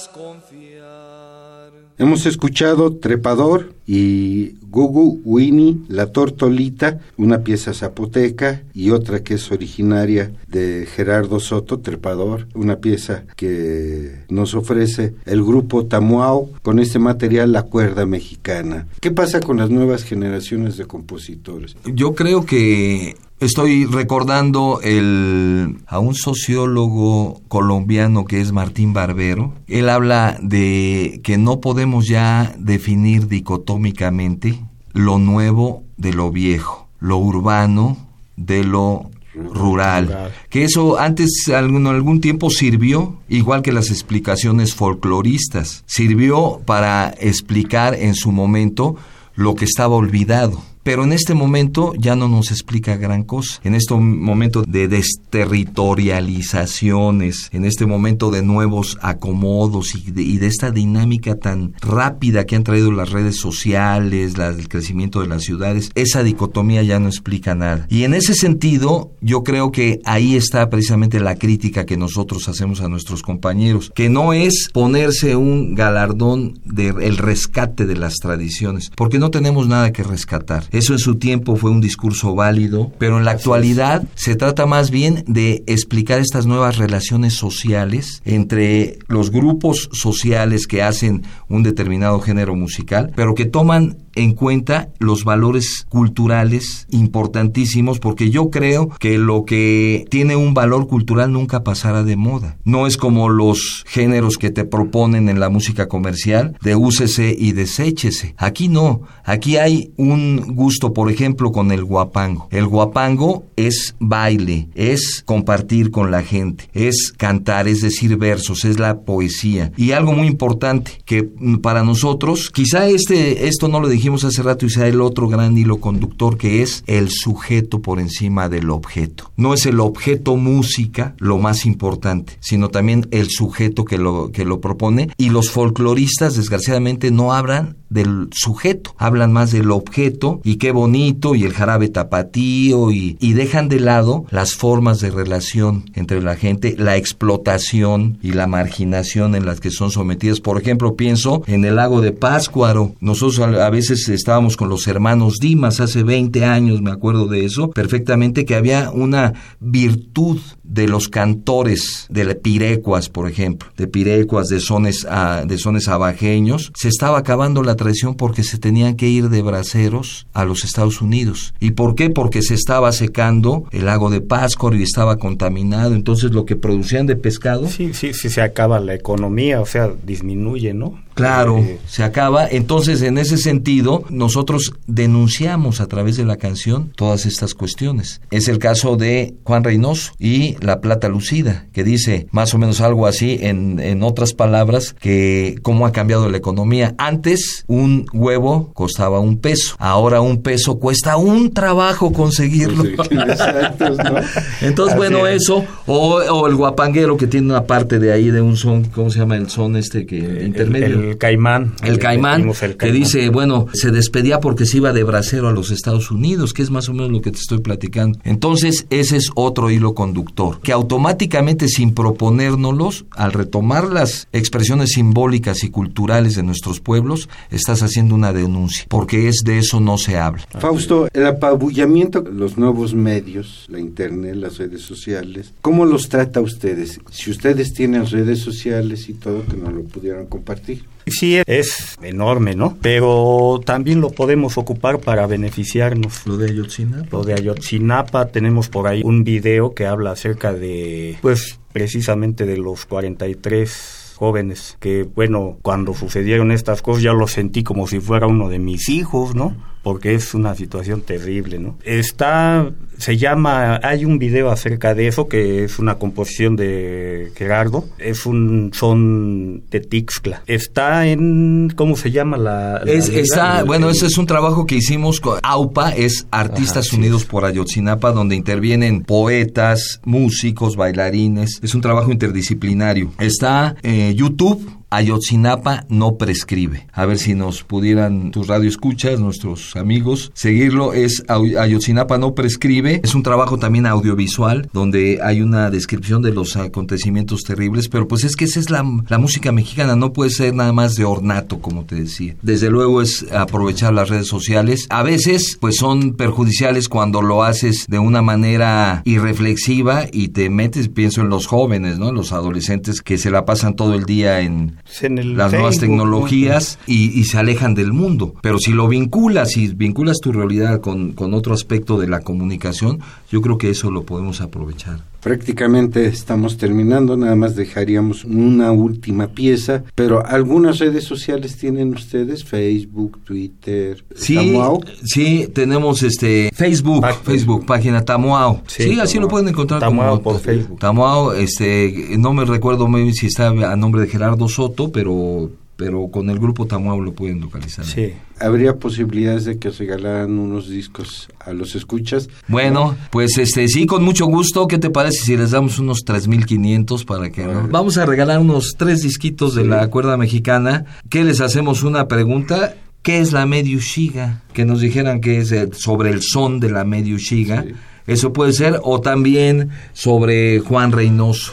podrás 0.00 0.08
confiar. 0.08 1.72
Hemos 1.98 2.24
escuchado 2.24 2.96
Trepador 2.96 3.74
y 3.86 4.54
Gugu 4.70 5.20
Winnie, 5.24 5.80
La 5.88 6.06
Tortolita, 6.06 7.00
una 7.18 7.40
pieza 7.40 7.74
zapoteca 7.74 8.62
y 8.72 8.90
otra 8.90 9.22
que 9.22 9.34
es 9.34 9.50
originaria 9.52 10.32
de 10.48 10.86
Gerardo 10.86 11.40
Soto, 11.40 11.80
Trepador, 11.80 12.46
una 12.54 12.76
pieza 12.76 13.24
que 13.36 14.24
nos 14.30 14.54
ofrece 14.54 15.14
el 15.26 15.42
grupo 15.42 15.86
Tamuao 15.86 16.48
con 16.62 16.78
este 16.78 16.98
material 16.98 17.52
La 17.52 17.64
Cuerda 17.64 18.06
Mexicana. 18.06 18.86
¿Qué 19.00 19.10
pasa 19.10 19.40
con 19.40 19.58
las 19.58 19.68
nuevas 19.68 20.04
generaciones 20.04 20.78
de 20.78 20.86
compositores? 20.86 21.76
Yo 21.84 22.14
creo 22.14 22.46
que 22.46 23.16
estoy 23.40 23.86
recordando 23.86 24.80
el, 24.82 25.78
a 25.86 25.98
un 25.98 26.14
sociólogo 26.14 27.40
colombiano 27.48 28.24
que 28.24 28.40
es 28.40 28.52
Martín 28.52 28.92
Barbero. 28.92 29.54
Él 29.66 29.88
habla 29.88 30.38
de 30.42 31.20
que 31.24 31.38
no 31.38 31.60
podemos 31.60 32.06
ya 32.06 32.54
definir 32.58 33.26
dicotómicamente 33.26 34.60
lo 34.92 35.18
nuevo 35.18 35.82
de 35.96 36.12
lo 36.12 36.30
viejo, 36.30 36.88
lo 37.00 37.18
urbano 37.18 37.96
de 38.36 38.64
lo 38.64 39.10
rural. 39.34 40.32
Que 40.48 40.64
eso 40.64 40.98
antes 40.98 41.48
algún, 41.54 41.86
algún 41.86 42.20
tiempo 42.20 42.50
sirvió, 42.50 43.18
igual 43.28 43.62
que 43.62 43.72
las 43.72 43.90
explicaciones 43.90 44.74
folcloristas, 44.74 45.84
sirvió 45.86 46.60
para 46.66 47.14
explicar 47.18 47.94
en 47.94 48.14
su 48.14 48.32
momento 48.32 48.96
lo 49.34 49.54
que 49.54 49.64
estaba 49.64 49.96
olvidado. 49.96 50.62
Pero 50.82 51.04
en 51.04 51.12
este 51.12 51.34
momento 51.34 51.92
ya 51.98 52.16
no 52.16 52.26
nos 52.28 52.50
explica 52.50 52.96
gran 52.96 53.22
cosa. 53.22 53.60
En 53.64 53.74
este 53.74 53.94
momento 53.94 54.62
de 54.66 54.88
desterritorializaciones, 54.88 57.48
en 57.52 57.64
este 57.64 57.86
momento 57.86 58.30
de 58.30 58.42
nuevos 58.42 58.98
acomodos 59.02 59.94
y 59.94 60.10
de, 60.10 60.38
de 60.38 60.46
esta 60.46 60.70
dinámica 60.70 61.36
tan 61.36 61.74
rápida 61.80 62.46
que 62.46 62.56
han 62.56 62.64
traído 62.64 62.90
las 62.92 63.10
redes 63.10 63.36
sociales, 63.36 64.34
el 64.38 64.68
crecimiento 64.68 65.20
de 65.20 65.28
las 65.28 65.42
ciudades, 65.42 65.90
esa 65.94 66.22
dicotomía 66.22 66.82
ya 66.82 66.98
no 66.98 67.08
explica 67.08 67.54
nada. 67.54 67.86
Y 67.90 68.04
en 68.04 68.14
ese 68.14 68.34
sentido, 68.34 69.12
yo 69.20 69.44
creo 69.44 69.72
que 69.72 70.00
ahí 70.04 70.36
está 70.36 70.70
precisamente 70.70 71.20
la 71.20 71.36
crítica 71.36 71.84
que 71.84 71.96
nosotros 71.96 72.48
hacemos 72.48 72.80
a 72.80 72.88
nuestros 72.88 73.22
compañeros, 73.22 73.92
que 73.94 74.08
no 74.08 74.32
es 74.32 74.70
ponerse 74.72 75.36
un 75.36 75.74
galardón 75.74 76.58
del 76.64 77.18
rescate 77.18 77.86
de 77.86 77.96
las 77.96 78.16
tradiciones, 78.16 78.90
porque 78.96 79.18
no 79.18 79.30
tenemos 79.30 79.68
nada 79.68 79.92
que 79.92 80.02
rescatar. 80.02 80.64
Eso 80.70 80.92
en 80.92 80.98
su 80.98 81.16
tiempo 81.16 81.56
fue 81.56 81.70
un 81.70 81.80
discurso 81.80 82.34
válido, 82.34 82.92
pero 82.98 83.18
en 83.18 83.24
la 83.24 83.32
actualidad 83.32 84.04
se 84.14 84.36
trata 84.36 84.66
más 84.66 84.90
bien 84.90 85.24
de 85.26 85.64
explicar 85.66 86.20
estas 86.20 86.46
nuevas 86.46 86.78
relaciones 86.78 87.34
sociales 87.34 88.22
entre 88.24 88.98
los 89.08 89.30
grupos 89.30 89.88
sociales 89.92 90.66
que 90.66 90.82
hacen 90.82 91.22
un 91.48 91.62
determinado 91.62 92.20
género 92.20 92.54
musical, 92.54 93.12
pero 93.16 93.34
que 93.34 93.46
toman 93.46 93.98
en 94.14 94.34
cuenta 94.34 94.90
los 94.98 95.24
valores 95.24 95.86
culturales 95.88 96.86
importantísimos 96.90 97.98
porque 97.98 98.30
yo 98.30 98.50
creo 98.50 98.90
que 98.98 99.18
lo 99.18 99.44
que 99.44 100.04
tiene 100.10 100.36
un 100.36 100.54
valor 100.54 100.88
cultural 100.88 101.32
nunca 101.32 101.62
pasará 101.62 102.02
de 102.02 102.16
moda. 102.16 102.56
No 102.64 102.86
es 102.86 102.96
como 102.96 103.28
los 103.28 103.84
géneros 103.86 104.36
que 104.36 104.50
te 104.50 104.64
proponen 104.64 105.28
en 105.28 105.40
la 105.40 105.48
música 105.48 105.88
comercial 105.88 106.56
de 106.62 106.76
úsese 106.76 107.34
y 107.38 107.52
deséchese. 107.52 108.34
Aquí 108.36 108.68
no. 108.68 109.02
Aquí 109.24 109.56
hay 109.56 109.92
un 109.96 110.54
gusto, 110.54 110.92
por 110.92 111.10
ejemplo, 111.10 111.52
con 111.52 111.70
el 111.70 111.84
guapango. 111.84 112.48
El 112.50 112.66
guapango 112.66 113.44
es 113.56 113.94
baile, 114.00 114.68
es 114.74 115.22
compartir 115.24 115.90
con 115.90 116.10
la 116.10 116.22
gente, 116.22 116.68
es 116.72 117.12
cantar, 117.16 117.68
es 117.68 117.80
decir 117.80 118.16
versos, 118.16 118.64
es 118.64 118.78
la 118.78 119.00
poesía. 119.00 119.72
Y 119.76 119.92
algo 119.92 120.12
muy 120.12 120.26
importante 120.26 120.92
que 121.04 121.28
para 121.62 121.84
nosotros, 121.84 122.50
quizá 122.50 122.88
este 122.88 123.48
esto 123.48 123.68
no 123.68 123.80
lo 123.80 123.88
dijimos 123.88 123.99
hace 124.08 124.42
rato 124.42 124.66
y 124.66 124.70
sea 124.70 124.86
el 124.86 125.00
otro 125.00 125.28
gran 125.28 125.56
hilo 125.56 125.78
conductor 125.78 126.36
que 126.36 126.62
es 126.62 126.82
el 126.86 127.10
sujeto 127.10 127.80
por 127.80 128.00
encima 128.00 128.48
del 128.48 128.70
objeto. 128.70 129.30
No 129.36 129.54
es 129.54 129.66
el 129.66 129.80
objeto 129.80 130.36
música 130.36 131.14
lo 131.18 131.38
más 131.38 131.66
importante, 131.66 132.36
sino 132.40 132.68
también 132.68 133.06
el 133.10 133.30
sujeto 133.30 133.84
que 133.84 133.98
lo 133.98 134.30
que 134.32 134.44
lo 134.44 134.60
propone 134.60 135.10
y 135.16 135.30
los 135.30 135.50
folcloristas 135.50 136.36
desgraciadamente 136.36 137.10
no 137.10 137.32
hablan 137.32 137.79
del 137.90 138.28
sujeto, 138.32 138.94
hablan 138.96 139.32
más 139.32 139.50
del 139.50 139.70
objeto 139.70 140.40
y 140.44 140.56
qué 140.56 140.72
bonito 140.72 141.34
y 141.34 141.44
el 141.44 141.52
jarabe 141.52 141.88
tapatío 141.88 142.90
y, 142.90 143.16
y 143.20 143.32
dejan 143.34 143.68
de 143.68 143.80
lado 143.80 144.24
las 144.30 144.54
formas 144.54 145.00
de 145.00 145.10
relación 145.10 145.84
entre 145.94 146.22
la 146.22 146.36
gente, 146.36 146.74
la 146.78 146.96
explotación 146.96 148.18
y 148.22 148.32
la 148.32 148.46
marginación 148.46 149.34
en 149.34 149.44
las 149.44 149.60
que 149.60 149.70
son 149.70 149.90
sometidas. 149.90 150.40
Por 150.40 150.60
ejemplo, 150.60 150.96
pienso 150.96 151.42
en 151.46 151.64
el 151.64 151.76
lago 151.76 152.00
de 152.00 152.12
Páscuaro. 152.12 152.94
Nosotros 153.00 153.40
a, 153.40 153.70
veces 153.70 154.08
estábamos 154.08 154.56
con 154.56 154.68
los 154.68 154.86
hermanos 154.86 155.38
Dimas 155.40 155.80
hace 155.80 156.02
20 156.02 156.44
años, 156.44 156.80
me 156.80 156.90
acuerdo 156.90 157.26
de 157.26 157.44
eso, 157.44 157.70
perfectamente 157.70 158.44
que 158.44 158.54
había 158.54 158.90
una 158.90 159.34
virtud 159.58 160.38
de 160.70 160.86
los 160.86 161.08
cantores 161.08 162.06
de 162.08 162.34
pirecuas, 162.34 163.08
por 163.08 163.28
ejemplo, 163.28 163.68
de 163.76 163.88
pirecuas, 163.88 164.48
de 164.48 164.60
sones, 164.60 165.04
a, 165.08 165.44
de 165.44 165.58
sones 165.58 165.88
abajeños, 165.88 166.72
se 166.74 166.88
estaba 166.88 167.18
acabando 167.18 167.62
la 167.62 167.76
tradición 167.76 168.14
porque 168.14 168.44
se 168.44 168.58
tenían 168.58 168.96
que 168.96 169.08
ir 169.08 169.28
de 169.28 169.42
braceros 169.42 170.26
a 170.32 170.44
los 170.44 170.64
Estados 170.64 171.02
Unidos. 171.02 171.54
¿Y 171.60 171.72
por 171.72 171.94
qué? 171.94 172.08
Porque 172.10 172.42
se 172.42 172.54
estaba 172.54 172.92
secando 172.92 173.64
el 173.72 173.86
lago 173.86 174.10
de 174.10 174.20
Páscoro 174.20 174.76
y 174.76 174.82
estaba 174.82 175.18
contaminado, 175.18 175.94
entonces 175.94 176.30
lo 176.30 176.44
que 176.44 176.56
producían 176.56 177.06
de 177.06 177.16
pescado 177.16 177.68
Sí, 177.68 177.92
sí, 177.94 178.14
sí 178.14 178.30
se 178.30 178.42
acaba 178.42 178.80
la 178.80 178.94
economía, 178.94 179.60
o 179.60 179.66
sea, 179.66 179.90
disminuye, 180.04 180.72
¿no? 180.72 181.00
Claro, 181.20 181.58
Eh, 181.58 181.78
se 181.86 182.02
acaba. 182.02 182.46
Entonces, 182.48 183.02
en 183.02 183.18
ese 183.18 183.36
sentido, 183.36 184.04
nosotros 184.10 184.72
denunciamos 184.86 185.80
a 185.80 185.86
través 185.86 186.16
de 186.16 186.24
la 186.24 186.36
canción 186.36 186.92
todas 186.96 187.26
estas 187.26 187.54
cuestiones. 187.54 188.20
Es 188.30 188.48
el 188.48 188.58
caso 188.58 188.96
de 188.96 189.34
Juan 189.44 189.64
Reynoso 189.64 190.12
y 190.18 190.56
La 190.60 190.80
Plata 190.80 191.08
Lucida, 191.08 191.66
que 191.72 191.84
dice 191.84 192.26
más 192.30 192.54
o 192.54 192.58
menos 192.58 192.80
algo 192.80 193.06
así, 193.06 193.38
en, 193.40 193.80
en 193.80 194.02
otras 194.02 194.32
palabras, 194.34 194.94
que 194.98 195.56
cómo 195.62 195.86
ha 195.86 195.92
cambiado 195.92 196.28
la 196.28 196.36
economía. 196.38 196.94
Antes, 196.98 197.64
un 197.66 198.06
huevo 198.12 198.70
costaba 198.74 199.20
un 199.20 199.38
peso. 199.38 199.74
Ahora 199.78 200.20
un 200.20 200.42
peso 200.42 200.78
cuesta 200.78 201.16
un 201.16 201.52
trabajo 201.52 202.12
conseguirlo. 202.12 202.84
Exactos, 202.84 203.96
¿no? 203.98 204.20
Entonces, 204.62 204.94
Así 204.94 204.96
bueno, 204.96 205.26
es. 205.26 205.42
eso, 205.42 205.64
o, 205.86 206.16
o 206.16 206.46
el 206.46 206.54
guapanguero 206.56 207.16
que 207.16 207.26
tiene 207.26 207.48
una 207.48 207.64
parte 207.64 207.98
de 207.98 208.12
ahí 208.12 208.30
de 208.30 208.40
un 208.40 208.56
son, 208.56 208.84
¿cómo 208.84 209.10
se 209.10 209.18
llama 209.18 209.36
el 209.36 209.48
son 209.50 209.76
este 209.76 210.06
que 210.06 210.16
intermedio? 210.44 210.86
El, 210.86 211.04
el 211.09 211.09
caimán. 211.18 211.74
El 211.82 211.98
caimán, 211.98 212.48
el 212.48 212.54
que 212.54 212.76
caimán. 212.76 213.00
dice, 213.00 213.28
bueno, 213.28 213.66
se 213.72 213.90
despedía 213.90 214.40
porque 214.40 214.66
se 214.66 214.78
iba 214.78 214.92
de 214.92 215.02
bracero 215.02 215.48
a 215.48 215.52
los 215.52 215.70
Estados 215.70 216.10
Unidos, 216.10 216.52
que 216.52 216.62
es 216.62 216.70
más 216.70 216.88
o 216.88 216.92
menos 216.92 217.10
lo 217.10 217.20
que 217.20 217.30
te 217.30 217.38
estoy 217.38 217.60
platicando. 217.60 218.18
Entonces, 218.24 218.86
ese 218.90 219.16
es 219.16 219.30
otro 219.34 219.70
hilo 219.70 219.94
conductor, 219.94 220.60
que 220.60 220.72
automáticamente 220.72 221.68
sin 221.68 221.94
proponérnoslos, 221.94 223.04
al 223.10 223.32
retomar 223.32 223.88
las 223.90 224.28
expresiones 224.32 224.90
simbólicas 224.92 225.64
y 225.64 225.70
culturales 225.70 226.34
de 226.34 226.42
nuestros 226.42 226.80
pueblos, 226.80 227.28
estás 227.50 227.82
haciendo 227.82 228.14
una 228.14 228.32
denuncia, 228.32 228.84
porque 228.88 229.28
es 229.28 229.42
de 229.44 229.58
eso 229.58 229.80
no 229.80 229.98
se 229.98 230.18
habla. 230.18 230.44
Fausto, 230.58 231.08
el 231.12 231.26
apabullamiento, 231.26 232.22
los 232.22 232.58
nuevos 232.58 232.94
medios, 232.94 233.66
la 233.68 233.80
internet, 233.80 234.34
las 234.36 234.58
redes 234.58 234.82
sociales, 234.82 235.52
¿cómo 235.60 235.84
los 235.84 236.08
trata 236.08 236.40
ustedes? 236.40 237.00
Si 237.10 237.30
ustedes 237.30 237.72
tienen 237.72 238.06
redes 238.06 238.40
sociales 238.40 239.08
y 239.08 239.14
todo, 239.14 239.44
que 239.46 239.56
nos 239.56 239.72
lo 239.72 239.82
pudieran 239.84 240.26
compartir. 240.26 240.84
Sí, 241.10 241.40
es 241.46 241.98
enorme, 242.02 242.54
¿no? 242.54 242.76
Pero 242.80 243.60
también 243.64 244.00
lo 244.00 244.10
podemos 244.10 244.58
ocupar 244.58 245.00
para 245.00 245.26
beneficiarnos. 245.26 246.26
Lo 246.26 246.36
de 246.36 246.50
Ayotzinapa. 246.50 247.08
Lo 247.10 247.24
de 247.24 247.34
Ayotzinapa, 247.34 248.28
tenemos 248.28 248.68
por 248.68 248.86
ahí 248.86 249.02
un 249.04 249.24
video 249.24 249.74
que 249.74 249.86
habla 249.86 250.12
acerca 250.12 250.52
de, 250.52 251.18
pues, 251.20 251.58
precisamente 251.72 252.46
de 252.46 252.56
los 252.56 252.86
43 252.86 254.14
jóvenes 254.16 254.76
que, 254.80 255.04
bueno, 255.04 255.56
cuando 255.62 255.94
sucedieron 255.94 256.52
estas 256.52 256.82
cosas 256.82 257.02
ya 257.02 257.12
lo 257.14 257.26
sentí 257.26 257.62
como 257.62 257.86
si 257.86 258.00
fuera 258.00 258.26
uno 258.26 258.50
de 258.50 258.58
mis 258.58 258.90
hijos, 258.90 259.34
¿no? 259.34 259.56
Porque 259.82 260.14
es 260.14 260.34
una 260.34 260.54
situación 260.54 261.00
terrible, 261.02 261.58
¿no? 261.58 261.78
Está, 261.84 262.70
se 262.98 263.16
llama, 263.16 263.80
hay 263.82 264.04
un 264.04 264.18
video 264.18 264.50
acerca 264.50 264.94
de 264.94 265.08
eso 265.08 265.26
que 265.28 265.64
es 265.64 265.78
una 265.78 265.94
composición 265.96 266.56
de 266.56 267.32
Gerardo, 267.34 267.84
es 267.98 268.26
un 268.26 268.70
son 268.74 269.62
de 269.70 269.80
Tixcla. 269.80 270.42
Está 270.46 271.06
en, 271.06 271.72
¿cómo 271.76 271.96
se 271.96 272.10
llama 272.10 272.36
la? 272.36 272.82
la 272.84 272.92
Es, 272.92 273.08
liga? 273.08 273.20
está, 273.22 273.64
bueno, 273.64 273.88
ese 273.88 274.06
es 274.06 274.18
un 274.18 274.26
trabajo 274.26 274.66
que 274.66 274.76
hicimos 274.76 275.20
con 275.20 275.38
AUPA, 275.42 275.90
es 275.92 276.26
Artistas 276.30 276.88
Ajá, 276.88 276.96
Unidos 276.96 277.22
sí. 277.22 277.28
por 277.30 277.44
Ayotzinapa, 277.44 278.12
donde 278.12 278.36
intervienen 278.36 279.02
poetas, 279.02 280.00
músicos, 280.04 280.76
bailarines. 280.76 281.58
Es 281.62 281.74
un 281.74 281.80
trabajo 281.80 282.12
interdisciplinario. 282.12 283.12
Está 283.18 283.76
eh, 283.82 284.12
YouTube. 284.14 284.79
Ayotzinapa 284.90 285.86
no 285.88 286.16
prescribe. 286.16 286.86
A 286.92 287.06
ver 287.06 287.18
si 287.18 287.34
nos 287.34 287.62
pudieran 287.62 288.32
tus 288.32 288.48
radioescuchas, 288.48 289.20
nuestros 289.20 289.76
amigos, 289.76 290.32
seguirlo. 290.34 290.92
Es 290.92 291.22
Ayotzinapa 291.28 292.18
no 292.18 292.34
prescribe. 292.34 293.00
Es 293.04 293.14
un 293.14 293.22
trabajo 293.22 293.58
también 293.58 293.86
audiovisual 293.86 294.68
donde 294.72 295.20
hay 295.22 295.42
una 295.42 295.70
descripción 295.70 296.22
de 296.22 296.32
los 296.32 296.56
acontecimientos 296.56 297.42
terribles, 297.44 297.88
pero 297.88 298.08
pues 298.08 298.24
es 298.24 298.34
que 298.34 298.46
esa 298.46 298.58
es 298.58 298.70
la, 298.70 298.84
la 299.08 299.18
música 299.18 299.52
mexicana, 299.52 299.94
no 299.94 300.12
puede 300.12 300.30
ser 300.30 300.54
nada 300.54 300.72
más 300.72 300.96
de 300.96 301.04
ornato, 301.04 301.60
como 301.60 301.84
te 301.84 301.94
decía. 301.94 302.34
Desde 302.42 302.68
luego 302.68 303.00
es 303.00 303.26
aprovechar 303.32 303.92
las 303.92 304.08
redes 304.08 304.26
sociales. 304.26 304.86
A 304.90 305.04
veces 305.04 305.56
pues 305.60 305.76
son 305.76 306.14
perjudiciales 306.14 306.88
cuando 306.88 307.22
lo 307.22 307.44
haces 307.44 307.86
de 307.88 308.00
una 308.00 308.22
manera 308.22 309.02
irreflexiva 309.04 310.06
y 310.12 310.28
te 310.28 310.50
metes, 310.50 310.88
pienso 310.88 311.20
en 311.20 311.28
los 311.28 311.46
jóvenes, 311.46 311.98
¿no? 311.98 312.10
Los 312.10 312.32
adolescentes 312.32 313.02
que 313.02 313.18
se 313.18 313.30
la 313.30 313.44
pasan 313.44 313.76
todo 313.76 313.94
el 313.94 314.04
día 314.04 314.40
en 314.40 314.79
en 315.02 315.18
el 315.18 315.36
las 315.36 315.52
nuevas 315.52 315.78
tecnologías 315.78 316.78
y, 316.86 317.18
y 317.18 317.24
se 317.24 317.38
alejan 317.38 317.74
del 317.74 317.92
mundo. 317.92 318.34
Pero 318.42 318.58
si 318.58 318.72
lo 318.72 318.88
vinculas 318.88 319.56
y 319.56 319.68
vinculas 319.68 320.18
tu 320.20 320.32
realidad 320.32 320.80
con, 320.80 321.12
con 321.12 321.34
otro 321.34 321.54
aspecto 321.54 321.98
de 321.98 322.08
la 322.08 322.20
comunicación, 322.20 323.00
yo 323.30 323.40
creo 323.40 323.58
que 323.58 323.70
eso 323.70 323.90
lo 323.90 324.04
podemos 324.04 324.40
aprovechar. 324.40 325.00
Prácticamente 325.20 326.06
estamos 326.06 326.56
terminando, 326.56 327.16
nada 327.16 327.36
más 327.36 327.54
dejaríamos 327.54 328.24
una 328.24 328.72
última 328.72 329.28
pieza, 329.28 329.84
pero 329.94 330.24
algunas 330.26 330.78
redes 330.78 331.04
sociales 331.04 331.56
tienen 331.56 331.92
ustedes, 331.94 332.42
Facebook, 332.44 333.18
Twitter, 333.24 334.02
Sí, 334.14 334.34
Tamuao. 334.34 334.80
sí, 335.04 335.46
tenemos 335.52 336.02
este 336.02 336.50
Facebook, 336.54 337.02
Pag- 337.04 337.20
Facebook, 337.22 337.66
página 337.66 338.04
Tamuao. 338.04 338.62
Sí, 338.66 338.84
Sí, 338.84 339.00
así 339.00 339.18
lo 339.18 339.28
pueden 339.28 339.48
encontrar 339.48 339.80
Tamuao 339.80 340.10
como 340.10 340.22
por 340.22 340.40
Facebook. 340.40 340.78
Tamuao, 340.78 341.32
este, 341.34 342.16
no 342.18 342.32
me 342.32 342.44
recuerdo 342.44 342.88
muy 342.88 343.02
bien 343.02 343.14
si 343.14 343.26
está 343.26 343.48
a 343.48 343.76
nombre 343.76 344.00
de 344.02 344.08
Gerardo 344.08 344.48
Soto, 344.48 344.90
pero 344.90 345.50
pero 345.80 346.08
con 346.08 346.28
el 346.28 346.38
grupo 346.38 346.66
Tamuao 346.66 347.00
lo 347.00 347.14
pueden 347.14 347.40
localizar. 347.40 347.86
Sí. 347.86 348.12
Habría 348.38 348.76
posibilidades 348.76 349.46
de 349.46 349.58
que 349.58 349.70
regalaran 349.70 350.38
unos 350.38 350.68
discos 350.68 351.28
a 351.40 351.54
los 351.54 351.74
escuchas. 351.74 352.28
Bueno, 352.48 352.96
pues 353.10 353.38
este 353.38 353.66
sí, 353.66 353.86
con 353.86 354.02
mucho 354.04 354.26
gusto. 354.26 354.68
¿Qué 354.68 354.76
te 354.76 354.90
parece 354.90 355.24
si 355.24 355.36
les 355.38 355.52
damos 355.52 355.78
unos 355.78 356.04
3.500 356.04 357.06
para 357.06 357.30
que. 357.30 357.46
Vamos 357.46 357.96
a 357.96 358.04
regalar 358.04 358.38
unos 358.40 358.74
tres 358.76 359.00
disquitos 359.00 359.54
de 359.54 359.64
la 359.64 359.88
cuerda 359.88 360.18
mexicana. 360.18 360.84
¿Qué 361.08 361.24
les 361.24 361.40
hacemos 361.40 361.82
una 361.82 362.06
pregunta? 362.08 362.74
¿Qué 363.02 363.20
es 363.20 363.32
la 363.32 363.46
mediushiga? 363.46 364.42
Que 364.52 364.66
nos 364.66 364.82
dijeran 364.82 365.22
que 365.22 365.38
es 365.38 365.50
el- 365.52 365.72
sobre 365.72 366.10
el 366.10 366.20
son 366.20 366.60
de 366.60 366.68
la 366.70 366.84
mediushiga. 366.84 367.62
Sí. 367.62 367.72
Eso 368.06 368.32
puede 368.34 368.52
ser. 368.52 368.80
O 368.82 369.00
también 369.00 369.70
sobre 369.94 370.60
Juan 370.60 370.92
Reynoso. 370.92 371.52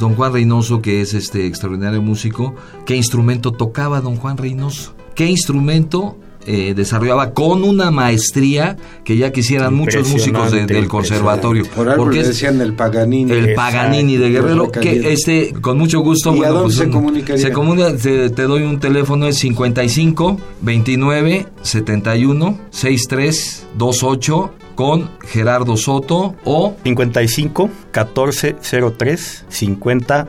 Don 0.00 0.14
Juan 0.14 0.32
Reynoso, 0.32 0.80
que 0.82 1.00
es 1.00 1.14
este 1.14 1.46
extraordinario 1.46 2.02
músico. 2.02 2.54
¿Qué 2.86 2.96
instrumento 2.96 3.52
tocaba 3.52 4.00
don 4.00 4.16
Juan 4.16 4.36
Reynoso? 4.36 4.94
¿Qué 5.14 5.26
instrumento 5.26 6.16
eh, 6.46 6.74
desarrollaba 6.76 7.32
con 7.32 7.62
una 7.64 7.90
maestría 7.90 8.76
que 9.02 9.16
ya 9.16 9.32
quisieran 9.32 9.72
muchos 9.74 10.08
músicos 10.10 10.52
de- 10.52 10.66
del 10.66 10.88
conservatorio? 10.88 11.64
Por 11.74 11.88
algo 11.88 12.04
Porque 12.04 12.20
le 12.20 12.28
decían 12.28 12.60
el 12.60 12.74
Paganini. 12.74 13.32
el. 13.32 13.54
Paganini 13.54 14.16
de 14.18 14.28
Guerrero, 14.30 14.70
Pues 14.70 14.80
que 14.84 15.12
este, 15.12 15.52
con 15.54 15.78
mucho 15.78 16.00
gusto. 16.00 16.34
¿Y 16.36 16.44
a 16.44 16.50
dónde 16.50 16.74
se 16.74 16.90
comunicaría? 16.90 17.42
Se 17.46 17.52
comunica, 17.52 17.96
te, 17.96 18.28
te 18.30 18.42
doy 18.42 18.62
un 18.64 18.78
teléfono, 18.80 19.26
es 19.26 19.38
55 19.38 20.38
29 20.60 21.46
71 21.62 22.58
63 22.70 23.66
28 23.78 24.52
con 24.74 25.10
Gerardo 25.26 25.76
Soto 25.76 26.34
o 26.44 26.76
55 26.82 27.70
14 27.90 28.56
03 28.96 29.44
50 29.48 30.28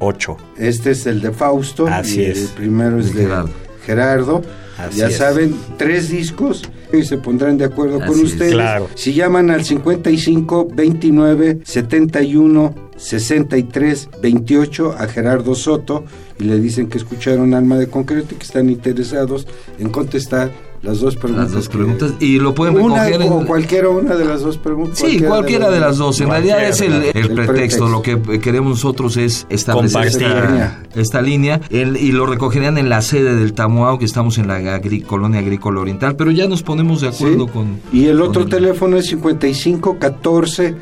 08. 0.00 0.36
Este 0.56 0.90
es 0.92 1.06
el 1.06 1.20
de 1.20 1.32
Fausto 1.32 1.86
Así 1.86 2.20
y 2.20 2.24
es. 2.26 2.38
el 2.42 2.48
primero 2.48 2.98
es 2.98 3.14
De 3.14 3.22
Gerardo. 3.22 3.50
Gerardo. 3.84 4.42
Así 4.78 4.98
ya 4.98 5.08
es. 5.08 5.16
saben, 5.16 5.54
tres 5.76 6.08
discos 6.08 6.62
y 6.92 7.02
se 7.04 7.18
pondrán 7.18 7.58
de 7.58 7.66
acuerdo 7.66 7.98
con 8.00 8.10
Así 8.10 8.24
ustedes. 8.24 8.52
Claro. 8.52 8.88
Si 8.94 9.12
llaman 9.12 9.50
al 9.50 9.64
55 9.64 10.68
29 10.72 11.60
71 11.64 12.74
63 12.96 14.08
28 14.22 14.94
a 14.98 15.06
Gerardo 15.06 15.54
Soto 15.54 16.04
y 16.38 16.44
le 16.44 16.58
dicen 16.58 16.88
que 16.88 16.98
escucharon 16.98 17.54
Alma 17.54 17.76
de 17.78 17.88
Concreto 17.88 18.34
y 18.34 18.38
que 18.38 18.44
están 18.44 18.70
interesados 18.70 19.46
en 19.78 19.90
contestar 19.90 20.50
las 20.82 21.00
dos 21.00 21.16
preguntas. 21.16 21.44
las 21.46 21.52
dos 21.52 21.68
que- 21.68 21.76
preguntas 21.76 22.12
y 22.20 22.38
lo 22.38 22.54
pueden 22.54 22.78
una 22.78 23.04
recoger 23.04 23.30
o 23.32 23.40
en, 23.40 23.46
cualquiera 23.46 23.88
una 23.90 24.14
de 24.16 24.24
las 24.24 24.40
dos 24.42 24.56
preguntas. 24.56 24.98
Sí, 24.98 25.20
cualquiera 25.20 25.70
de 25.70 25.78
las 25.80 25.98
dos. 25.98 26.20
En 26.20 26.30
realidad 26.30 26.66
es 26.66 26.80
el, 26.80 26.92
el 26.94 27.02
El 27.04 27.12
pretexto. 27.12 27.34
pretexto. 27.52 27.88
Lo 27.88 28.02
que 28.02 28.40
queremos 28.40 28.70
nosotros 28.70 29.16
es 29.18 29.46
establecer 29.50 30.06
esta, 30.06 30.80
esta 30.94 31.20
línea 31.22 31.60
el- 31.70 31.96
y 31.98 32.12
lo 32.12 32.24
recogerían 32.26 32.78
en 32.78 32.88
la 32.88 33.02
sede 33.02 33.36
del 33.36 33.52
Tamuao, 33.52 33.98
que 33.98 34.04
estamos 34.06 34.38
en 34.38 34.48
la 34.48 34.58
agri- 34.58 35.02
colonia 35.04 35.40
agrícola 35.40 35.80
oriental, 35.80 36.16
pero 36.16 36.30
ya 36.30 36.48
nos 36.48 36.62
ponemos 36.62 37.02
de 37.02 37.08
acuerdo 37.08 37.46
Sí. 37.46 37.52
con... 37.52 37.80
Y 37.92 38.06
el 38.06 38.20
otro 38.22 38.46
teléfono 38.46 38.96
es 38.96 39.06
55 39.06 39.98
14 39.98 40.74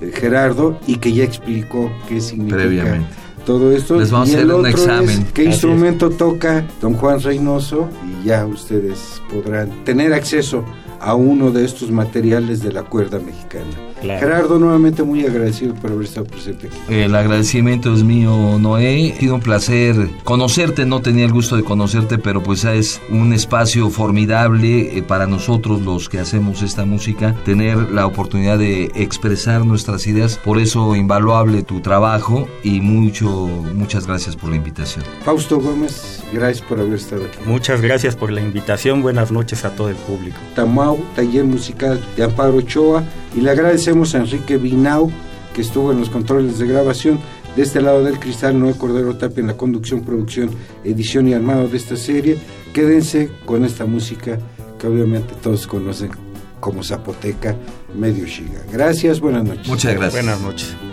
eh, 0.00 0.12
Gerardo 0.14 0.78
y 0.86 0.98
que 0.98 1.12
ya 1.12 1.24
explicó 1.24 1.90
qué 2.08 2.20
significa 2.20 2.58
Previamente. 2.58 3.08
todo 3.44 3.72
esto. 3.72 3.98
Les 3.98 4.12
vamos 4.12 4.28
Y 4.28 4.36
a 4.36 4.40
el 4.42 4.50
hacer 4.52 4.60
un 4.60 4.66
examen. 4.68 5.26
¿Qué 5.34 5.42
Así 5.42 5.50
instrumento 5.50 6.10
toca 6.10 6.64
don 6.80 6.94
Juan 6.94 7.20
Reynoso? 7.20 7.88
Y 8.06 8.28
ya 8.28 8.46
ustedes 8.46 9.20
podrán 9.28 9.82
tener 9.84 10.12
acceso 10.12 10.64
a 11.02 11.14
uno 11.14 11.50
de 11.50 11.64
estos 11.64 11.90
materiales 11.90 12.62
de 12.62 12.72
la 12.72 12.82
cuerda 12.84 13.18
mexicana. 13.18 13.70
Claro. 14.00 14.20
Gerardo, 14.20 14.58
nuevamente 14.58 15.02
muy 15.02 15.24
agradecido 15.24 15.74
por 15.74 15.92
haber 15.92 16.04
estado 16.04 16.26
presente 16.26 16.68
aquí. 16.68 16.76
El 16.88 17.14
agradecimiento 17.14 17.92
es 17.92 18.02
mío, 18.02 18.58
Noé. 18.58 19.12
Ha 19.12 19.20
sido 19.20 19.34
un 19.36 19.40
placer 19.40 20.10
conocerte. 20.24 20.86
No 20.86 21.02
tenía 21.02 21.24
el 21.24 21.32
gusto 21.32 21.56
de 21.56 21.62
conocerte, 21.62 22.18
pero 22.18 22.42
pues 22.42 22.64
es 22.64 23.00
un 23.10 23.32
espacio 23.32 23.90
formidable 23.90 24.98
eh, 24.98 25.02
para 25.02 25.26
nosotros 25.26 25.82
los 25.82 26.08
que 26.08 26.18
hacemos 26.18 26.62
esta 26.62 26.84
música, 26.84 27.34
tener 27.44 27.90
la 27.90 28.06
oportunidad 28.06 28.58
de 28.58 28.90
expresar 28.94 29.64
nuestras 29.64 30.06
ideas. 30.06 30.38
Por 30.38 30.58
eso, 30.58 30.94
invaluable 30.96 31.62
tu 31.62 31.80
trabajo 31.80 32.48
y 32.62 32.80
mucho, 32.80 33.30
muchas 33.74 34.06
gracias 34.06 34.36
por 34.36 34.50
la 34.50 34.56
invitación. 34.56 35.04
Fausto 35.24 35.60
Gómez, 35.60 36.22
gracias 36.32 36.66
por 36.66 36.80
haber 36.80 36.94
estado 36.94 37.24
aquí. 37.24 37.38
Muchas 37.46 37.80
gracias 37.80 38.16
por 38.16 38.30
la 38.30 38.40
invitación. 38.40 39.02
Buenas 39.02 39.30
noches 39.30 39.64
a 39.64 39.74
todo 39.74 39.88
el 39.88 39.96
público. 39.96 40.36
Tamau, 40.54 40.91
taller 41.14 41.44
musical 41.44 42.00
de 42.16 42.24
Amparo 42.24 42.56
Ochoa, 42.56 43.04
y 43.36 43.40
le 43.40 43.50
agradecemos 43.50 44.14
a 44.14 44.18
Enrique 44.18 44.56
Binau, 44.56 45.10
que 45.54 45.62
estuvo 45.62 45.92
en 45.92 46.00
los 46.00 46.10
controles 46.10 46.58
de 46.58 46.66
grabación. 46.66 47.18
De 47.56 47.62
este 47.62 47.82
lado 47.82 48.02
del 48.02 48.18
cristal, 48.18 48.58
Noé 48.58 48.72
Cordero 48.74 49.16
Tapia 49.16 49.42
en 49.42 49.48
la 49.48 49.56
conducción, 49.56 50.02
producción, 50.02 50.50
edición 50.84 51.28
y 51.28 51.34
armado 51.34 51.68
de 51.68 51.76
esta 51.76 51.96
serie. 51.96 52.38
Quédense 52.72 53.30
con 53.44 53.64
esta 53.64 53.84
música 53.84 54.38
que 54.78 54.86
obviamente 54.86 55.34
todos 55.42 55.66
conocen 55.66 56.10
como 56.60 56.82
Zapoteca 56.82 57.54
Medio 57.94 58.24
Shiga. 58.24 58.62
Gracias, 58.72 59.20
buenas 59.20 59.44
noches. 59.44 59.68
Muchas 59.68 59.94
gracias. 59.94 60.24
Buenas 60.24 60.40
noches. 60.40 60.91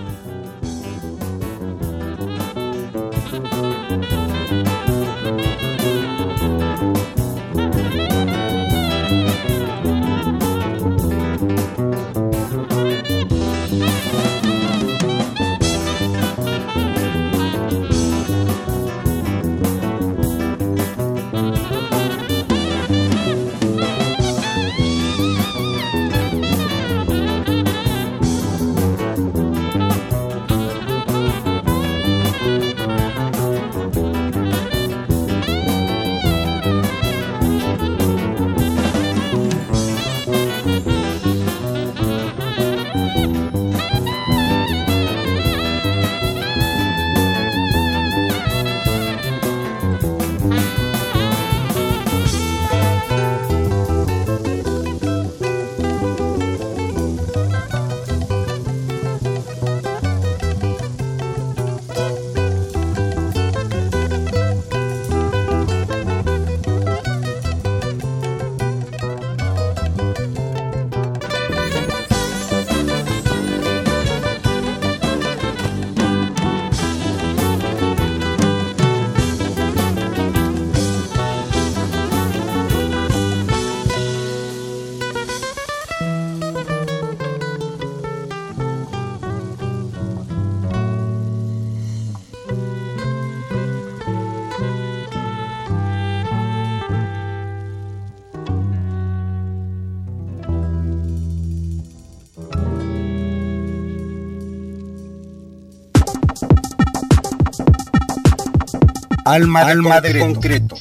Alma, 109.32 109.62
Alma 109.62 110.02
de 110.02 110.18
concreto. 110.18 110.76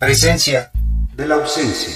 Presencia 0.00 0.72
de 1.16 1.28
la 1.28 1.36
ausencia. 1.36 1.94